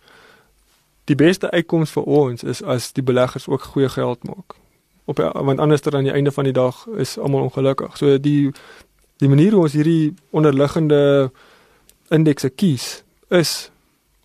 die 1.09 1.17
beste 1.17 1.50
uitkoms 1.51 1.93
vir 1.95 2.05
ons 2.05 2.45
is 2.45 2.62
as 2.62 2.91
die 2.93 3.03
beleggers 3.05 3.48
ook 3.50 3.71
goeie 3.74 3.89
geld 3.89 4.24
maak. 4.29 4.55
Op 5.09 5.17
want 5.17 5.59
anders 5.59 5.81
dan 5.81 5.95
aan 5.95 6.09
die 6.09 6.13
einde 6.13 6.31
van 6.31 6.45
die 6.45 6.53
dag 6.53 6.86
is 6.98 7.17
almal 7.17 7.48
ongelukkig. 7.50 7.98
So 7.98 8.17
die 8.17 8.51
die 9.19 9.29
manier 9.29 9.51
hoe 9.51 9.65
ons 9.65 9.75
hierdie 9.75 10.13
onderliggende 10.31 11.31
indekse 12.09 12.50
kies 12.50 13.03
is 13.27 13.71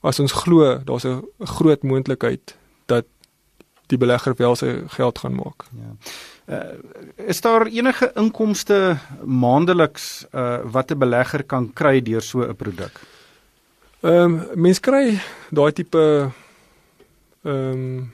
as 0.04 0.20
ons 0.20 0.32
glo 0.32 0.78
daar's 0.84 1.04
'n 1.04 1.24
groot 1.38 1.82
moontlikheid 1.82 2.56
dat 2.86 3.06
die 3.86 3.98
belegger 3.98 4.34
wel 4.36 4.56
sy 4.56 4.82
geld 4.96 5.18
gaan 5.18 5.34
maak. 5.34 5.64
Ja. 5.72 5.92
Uh, 6.44 7.28
is 7.28 7.40
daar 7.40 7.66
enige 7.66 8.10
inkomste 8.14 8.96
maandeliks 9.24 10.26
uh, 10.32 10.58
wat 10.64 10.90
'n 10.90 10.98
belegger 10.98 11.42
kan 11.44 11.72
kry 11.72 12.02
deur 12.02 12.22
so 12.22 12.40
'n 12.40 12.56
produk? 12.56 13.00
Ehm 14.00 14.12
um, 14.12 14.42
mens 14.54 14.80
kry 14.80 15.20
daai 15.50 15.72
tipe 15.72 16.30
ehm 17.42 17.72
um, 17.72 18.12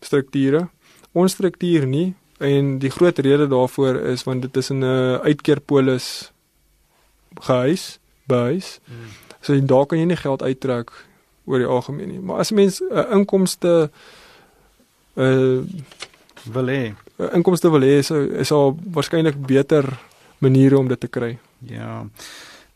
strukture. 0.00 0.68
Ons 1.12 1.32
struktuur 1.32 1.86
nie 1.86 2.14
en 2.38 2.78
die 2.78 2.90
groot 2.90 3.18
rede 3.18 3.48
daarvoor 3.48 3.94
is 3.94 4.24
want 4.24 4.42
dit 4.42 4.56
is 4.56 4.70
'n 4.70 4.82
uitkeerpolis 5.22 6.32
gehuis, 7.40 7.98
buis. 8.24 8.80
Hmm. 8.84 9.08
So 9.40 9.64
daar 9.64 9.86
kan 9.86 9.98
jy 9.98 10.04
nie 10.04 10.16
geld 10.16 10.42
uittrek 10.42 11.05
oor 11.46 11.62
die 11.62 11.70
algemeen 11.70 12.08
nie. 12.08 12.20
Maar 12.20 12.42
as 12.44 12.50
mens 12.50 12.80
'n 12.80 12.92
uh, 12.92 13.10
inkomste 13.16 13.90
uh 15.16 15.62
wil 16.52 16.68
hê, 16.70 16.94
uh, 17.18 17.34
inkomste 17.34 17.70
wil 17.70 17.82
hê, 17.82 17.98
is 17.98 18.10
is 18.10 18.50
al 18.50 18.76
waarskynlik 18.92 19.46
beter 19.46 19.98
maniere 20.38 20.78
om 20.78 20.88
dit 20.88 21.00
te 21.00 21.08
kry. 21.08 21.38
Ja. 21.60 22.06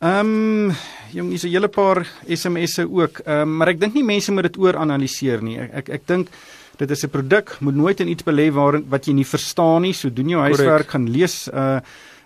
Ehm 0.01 0.71
um, 0.71 0.77
jong, 1.13 1.29
hier's 1.29 1.45
'n 1.45 1.53
hele 1.53 1.69
paar 1.69 2.07
SMS'e 2.27 2.89
ook. 2.89 3.19
Ehm 3.19 3.41
um, 3.41 3.57
maar 3.57 3.69
ek 3.69 3.81
dink 3.81 3.95
nie 3.95 4.05
mense 4.05 4.33
moet 4.33 4.43
dit 4.43 4.57
ooranaliseer 4.59 5.43
nie. 5.43 5.59
Ek 5.59 5.73
ek, 5.73 5.89
ek 5.89 6.07
dink 6.07 6.29
dit 6.77 6.91
is 6.91 7.05
'n 7.05 7.11
produk, 7.11 7.57
moet 7.61 7.75
nooit 7.75 8.01
in 8.01 8.09
iets 8.09 8.25
belê 8.25 8.51
waar 8.51 8.81
wat 8.89 9.07
jy 9.07 9.13
nie 9.13 9.27
verstaan 9.27 9.83
nie. 9.83 9.93
So 9.93 10.09
doen 10.09 10.29
jou 10.29 10.41
huiswerk, 10.41 10.91
gaan 10.91 11.11
lees 11.11 11.49
uh 11.49 11.81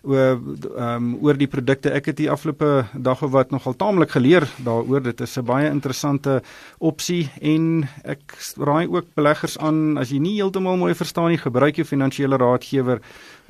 oor 0.04 0.40
ehm 0.76 0.96
um, 0.96 1.08
oor 1.24 1.36
die 1.38 1.48
produkte. 1.50 1.90
Ek 1.90 2.06
het 2.10 2.16
die 2.20 2.30
afgelope 2.30 2.84
dag 2.94 3.22
of 3.22 3.30
wat 3.30 3.50
nogal 3.50 3.76
taamlik 3.76 4.10
geleer 4.14 4.46
daaroor. 4.64 5.02
Dit 5.02 5.20
is 5.20 5.36
'n 5.38 5.44
baie 5.44 5.70
interessante 5.70 6.42
opsie 6.78 7.30
en 7.40 7.88
ek 8.04 8.36
raai 8.56 8.86
ook 8.88 9.14
beleggers 9.14 9.58
aan 9.58 9.98
as 9.98 10.10
jy 10.10 10.18
nie 10.18 10.36
heeltemal 10.40 10.76
mooi 10.76 10.94
verstaan 10.94 11.28
nie, 11.28 11.38
gebruik 11.38 11.76
jou 11.76 11.86
finansiële 11.86 12.36
raadgewer 12.36 13.00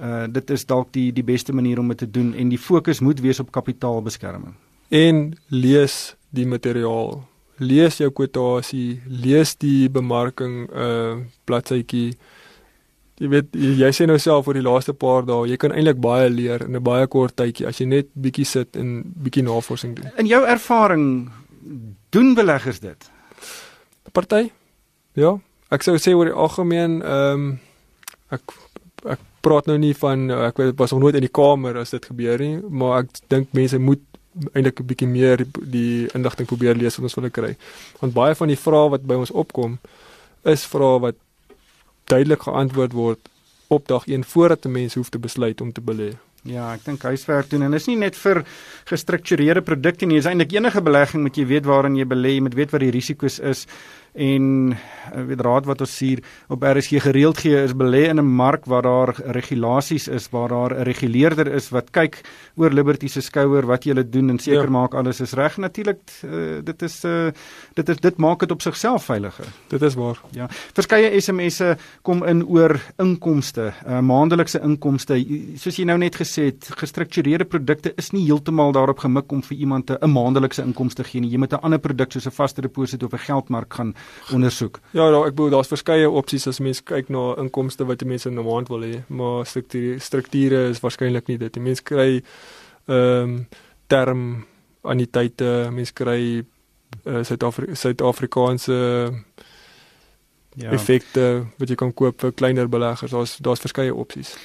uh 0.01 0.27
dit 0.27 0.51
is 0.51 0.65
dalk 0.65 0.93
die 0.93 1.13
die 1.13 1.25
beste 1.25 1.53
manier 1.53 1.79
om 1.79 1.89
dit 1.89 1.99
te 1.99 2.11
doen 2.11 2.35
en 2.35 2.49
die 2.49 2.59
fokus 2.59 3.01
moet 3.01 3.21
wees 3.21 3.41
op 3.41 3.51
kapitaalbeskerming. 3.51 4.55
En 4.89 5.37
lees 5.49 6.17
die 6.31 6.47
materiaal. 6.47 7.25
Lees 7.59 7.99
jou 7.99 8.11
kwotasie, 8.11 9.01
lees 9.07 9.55
die 9.57 9.89
bemarking 9.89 10.71
uh 10.71 11.17
bladsytjie. 11.45 12.17
Jy 13.23 13.29
weet 13.31 13.55
jy 13.55 13.91
sê 13.95 14.07
nou 14.11 14.19
self 14.19 14.49
oor 14.49 14.57
die 14.59 14.65
laaste 14.65 14.93
paar 14.93 15.23
dae, 15.27 15.47
jy 15.47 15.57
kan 15.61 15.73
eintlik 15.73 16.01
baie 16.03 16.31
leer 16.31 16.65
in 16.67 16.75
'n 16.77 16.83
baie 16.83 17.07
kort 17.07 17.37
tydjie 17.37 17.67
as 17.67 17.79
jy 17.79 17.87
net 17.87 18.09
bietjie 18.15 18.45
sit 18.45 18.77
en 18.77 19.05
bietjie 19.05 19.43
navorsing 19.43 19.95
doen. 19.95 20.11
In 20.19 20.27
jou 20.27 20.43
ervaring 20.45 21.31
doen 22.11 22.35
beleggers 22.35 22.81
dit? 22.81 23.11
Party? 24.13 24.51
Ja, 25.15 25.39
ek 25.71 25.83
sou 25.83 25.95
sê 25.97 26.15
oor 26.15 26.27
die 26.27 26.35
algemeen 26.35 27.03
ehm 27.03 27.35
um, 27.35 27.61
ek 28.31 28.43
ek 29.05 29.21
praat 29.45 29.67
nou 29.67 29.79
nie 29.79 29.95
van 29.95 30.31
ek 30.31 30.57
weet 30.57 30.79
was 30.79 30.91
nog 30.91 31.01
nooit 31.01 31.15
in 31.15 31.27
die 31.27 31.37
kamer 31.41 31.77
as 31.77 31.91
dit 31.91 32.05
gebeur 32.05 32.39
nie, 32.39 32.59
maar 32.69 33.05
ek 33.05 33.09
dink 33.29 33.53
mense 33.53 33.79
moet 33.79 34.03
eintlik 34.55 34.81
'n 34.81 34.87
bietjie 34.87 35.09
meer 35.09 35.37
die, 35.37 35.51
die 35.71 36.09
inligting 36.15 36.47
probeer 36.47 36.75
lees 36.75 36.97
wat 36.97 37.05
ons 37.05 37.15
wil 37.15 37.31
kry. 37.31 37.57
Want 38.01 38.15
baie 38.15 38.35
van 38.35 38.49
die 38.49 38.59
vrae 38.59 38.91
wat 38.91 39.07
by 39.07 39.15
ons 39.15 39.31
opkom 39.31 39.79
is 40.45 40.65
vrae 40.67 41.01
wat 41.01 41.17
duidelik 42.11 42.43
geantwoord 42.43 42.93
word 42.93 43.29
op 43.73 43.89
dag 43.89 44.07
1 44.07 44.25
voordat 44.25 44.65
'n 44.65 44.73
mens 44.73 44.95
hoef 44.95 45.09
te 45.09 45.19
besluit 45.19 45.61
om 45.61 45.73
te 45.73 45.81
belê. 45.81 46.13
Ja, 46.45 46.75
ek 46.75 46.85
dink 46.85 47.03
huiswerk 47.03 47.49
doen 47.51 47.63
en 47.63 47.73
is 47.73 47.87
nie 47.87 47.97
net 47.97 48.17
vir 48.17 48.43
gestruktureerde 48.85 49.63
produkte 49.63 50.07
nie, 50.07 50.19
is 50.21 50.27
eintlik 50.29 50.53
enige 50.53 50.83
belegging 50.83 51.23
moet 51.23 51.37
jy 51.37 51.47
weet 51.47 51.65
waarin 51.65 51.97
jy 51.97 52.05
belê, 52.05 52.35
jy 52.37 52.41
moet 52.45 52.55
weet 52.55 52.71
wat 52.71 52.81
die 52.81 52.91
risiko's 52.91 53.39
is 53.39 53.67
en 54.15 54.77
eh, 55.13 55.23
weet 55.27 55.41
raad 55.41 55.67
wat 55.67 55.81
ons 55.81 55.99
hier 55.99 56.23
op 56.49 56.63
RSG 56.63 57.03
gereeld 57.03 57.39
gee 57.43 57.63
is 57.63 57.75
belê 57.75 58.07
in 58.09 58.19
'n 58.19 58.35
mark 58.37 58.65
waar 58.65 58.83
daar 58.83 59.15
regulasies 59.37 60.09
is 60.09 60.29
waar 60.31 60.49
daar 60.49 60.75
'n 60.75 60.83
reguleerder 60.83 61.47
is 61.53 61.69
wat 61.69 61.91
kyk 61.91 62.21
oor 62.57 62.71
Liberty 62.71 63.09
se 63.09 63.21
skouer 63.21 63.67
wat 63.67 63.85
jy 63.85 64.11
doen 64.11 64.31
en 64.31 64.39
seker 64.39 64.65
ja. 64.65 64.71
maak 64.71 64.95
alles 64.95 65.21
is 65.21 65.33
reg. 65.33 65.57
Natuurlik 65.57 65.99
uh, 66.25 66.63
dit 66.63 66.83
is 66.83 67.05
uh, 67.05 67.31
dit 67.75 67.89
is 67.89 67.97
dit 67.97 68.17
maak 68.17 68.39
dit 68.41 68.51
op 68.51 68.63
sigself 68.63 69.05
veiliger. 69.05 69.47
Dit 69.69 69.83
is 69.83 69.95
waar. 69.95 70.21
Ja. 70.31 70.49
Verskeie 70.73 71.21
SMS'e 71.21 71.77
kom 72.03 72.25
in 72.25 72.47
oor 72.47 72.81
inkomste 72.99 73.73
uh, 73.87 74.01
maandelikse 74.01 74.61
inkomste. 74.61 75.15
Soos 75.57 75.77
jy 75.77 75.85
nou 75.85 75.99
net 75.99 76.17
gesê 76.17 76.45
het 76.45 76.71
gestruktureerde 76.77 77.45
produkte 77.45 77.93
is 77.97 78.11
nie 78.11 78.25
heeltemal 78.25 78.73
daarop 78.73 78.99
gemik 78.99 79.33
om 79.33 79.43
vir 79.43 79.57
iemand 79.57 79.91
'n 79.91 80.11
maandelikse 80.11 80.63
inkomste 80.63 81.03
te 81.03 81.09
gee 81.09 81.21
nie. 81.21 81.31
Jy 81.31 81.39
moet 81.39 81.53
'n 81.53 81.63
ander 81.63 81.79
produk 81.79 82.13
soos 82.13 82.27
'n 82.27 82.31
vaste 82.31 82.61
deposito 82.61 83.07
of 83.07 83.13
'n 83.13 83.19
geldmark 83.19 83.75
gaan 83.75 83.95
ondersoek. 84.33 84.81
Ja, 84.91 85.11
daar 85.11 85.27
ek 85.27 85.35
bedoel 85.37 85.51
daar's 85.51 85.69
verskeie 85.69 86.11
opsies 86.11 86.47
as 86.47 86.61
mens 86.65 86.83
kyk 86.83 87.09
na 87.09 87.35
inkomste 87.41 87.85
wat 87.85 88.03
'n 88.03 88.09
mens 88.09 88.27
in 88.27 88.39
'n 88.39 88.45
maand 88.45 88.69
wil 88.69 88.83
hê, 88.83 89.03
maar 89.09 89.47
strukture 89.47 89.99
strukture 89.99 90.69
is 90.69 90.81
waarskynlik 90.81 91.27
nie 91.29 91.39
dit. 91.39 91.53
Die 91.53 91.63
mens 91.63 91.83
kry 91.83 92.23
ehm 92.87 93.23
um, 93.23 93.49
term 93.87 94.47
anniteite, 94.83 95.69
mens 95.73 95.93
kry 95.93 96.45
uh, 97.05 97.23
Suid-Afrikaanse 97.73 99.13
ja. 100.55 100.71
effekte 100.71 101.47
wat 101.59 101.69
jy 101.69 101.75
kan 101.75 101.95
koop 101.95 102.21
vir 102.21 102.33
kleiner 102.33 102.69
beleggers. 102.69 103.11
Daar's 103.11 103.39
daar's 103.39 103.61
verskeie 103.61 103.95
opsies. 103.95 104.37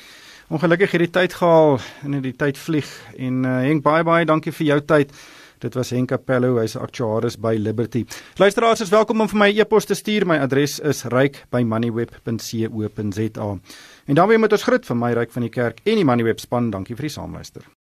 Ongelukkig 0.50 0.92
het 0.92 1.00
die 1.00 1.12
tyd 1.14 1.34
gehaal 1.34 1.80
en 2.04 2.22
die 2.22 2.36
tyd 2.36 2.58
vlieg 2.58 2.90
en 3.18 3.44
uh, 3.46 3.60
Henk 3.68 3.84
baie 3.86 4.04
baie 4.04 4.26
dankie 4.26 4.52
vir 4.52 4.66
jou 4.66 4.80
tyd. 4.82 5.14
Dit 5.60 5.76
was 5.76 5.90
Henk 5.92 6.08
Capello, 6.08 6.56
hy's 6.62 6.78
aktuaris 6.80 7.36
by 7.40 7.58
Liberty. 7.60 8.06
Luisteraars 8.40 8.82
is 8.86 8.92
welkom 8.94 9.22
om 9.22 9.28
vir 9.28 9.40
my 9.42 9.50
e-pos 9.52 9.86
te 9.86 9.96
stuur. 9.98 10.26
My 10.28 10.38
adres 10.40 10.80
is 10.80 11.04
ryk@moneyweb.co.za. 11.12 13.58
En 14.06 14.16
dan 14.16 14.28
weer 14.28 14.40
met 14.40 14.52
ons 14.52 14.64
groet 14.64 14.86
van 14.86 14.98
my 14.98 15.14
ryk 15.14 15.32
van 15.32 15.42
die 15.42 15.52
kerk 15.52 15.80
en 15.84 15.96
die 15.96 16.06
Moneyweb 16.06 16.40
span. 16.40 16.70
Dankie 16.72 16.96
vir 16.96 17.04
die 17.10 17.14
saamluister. 17.14 17.79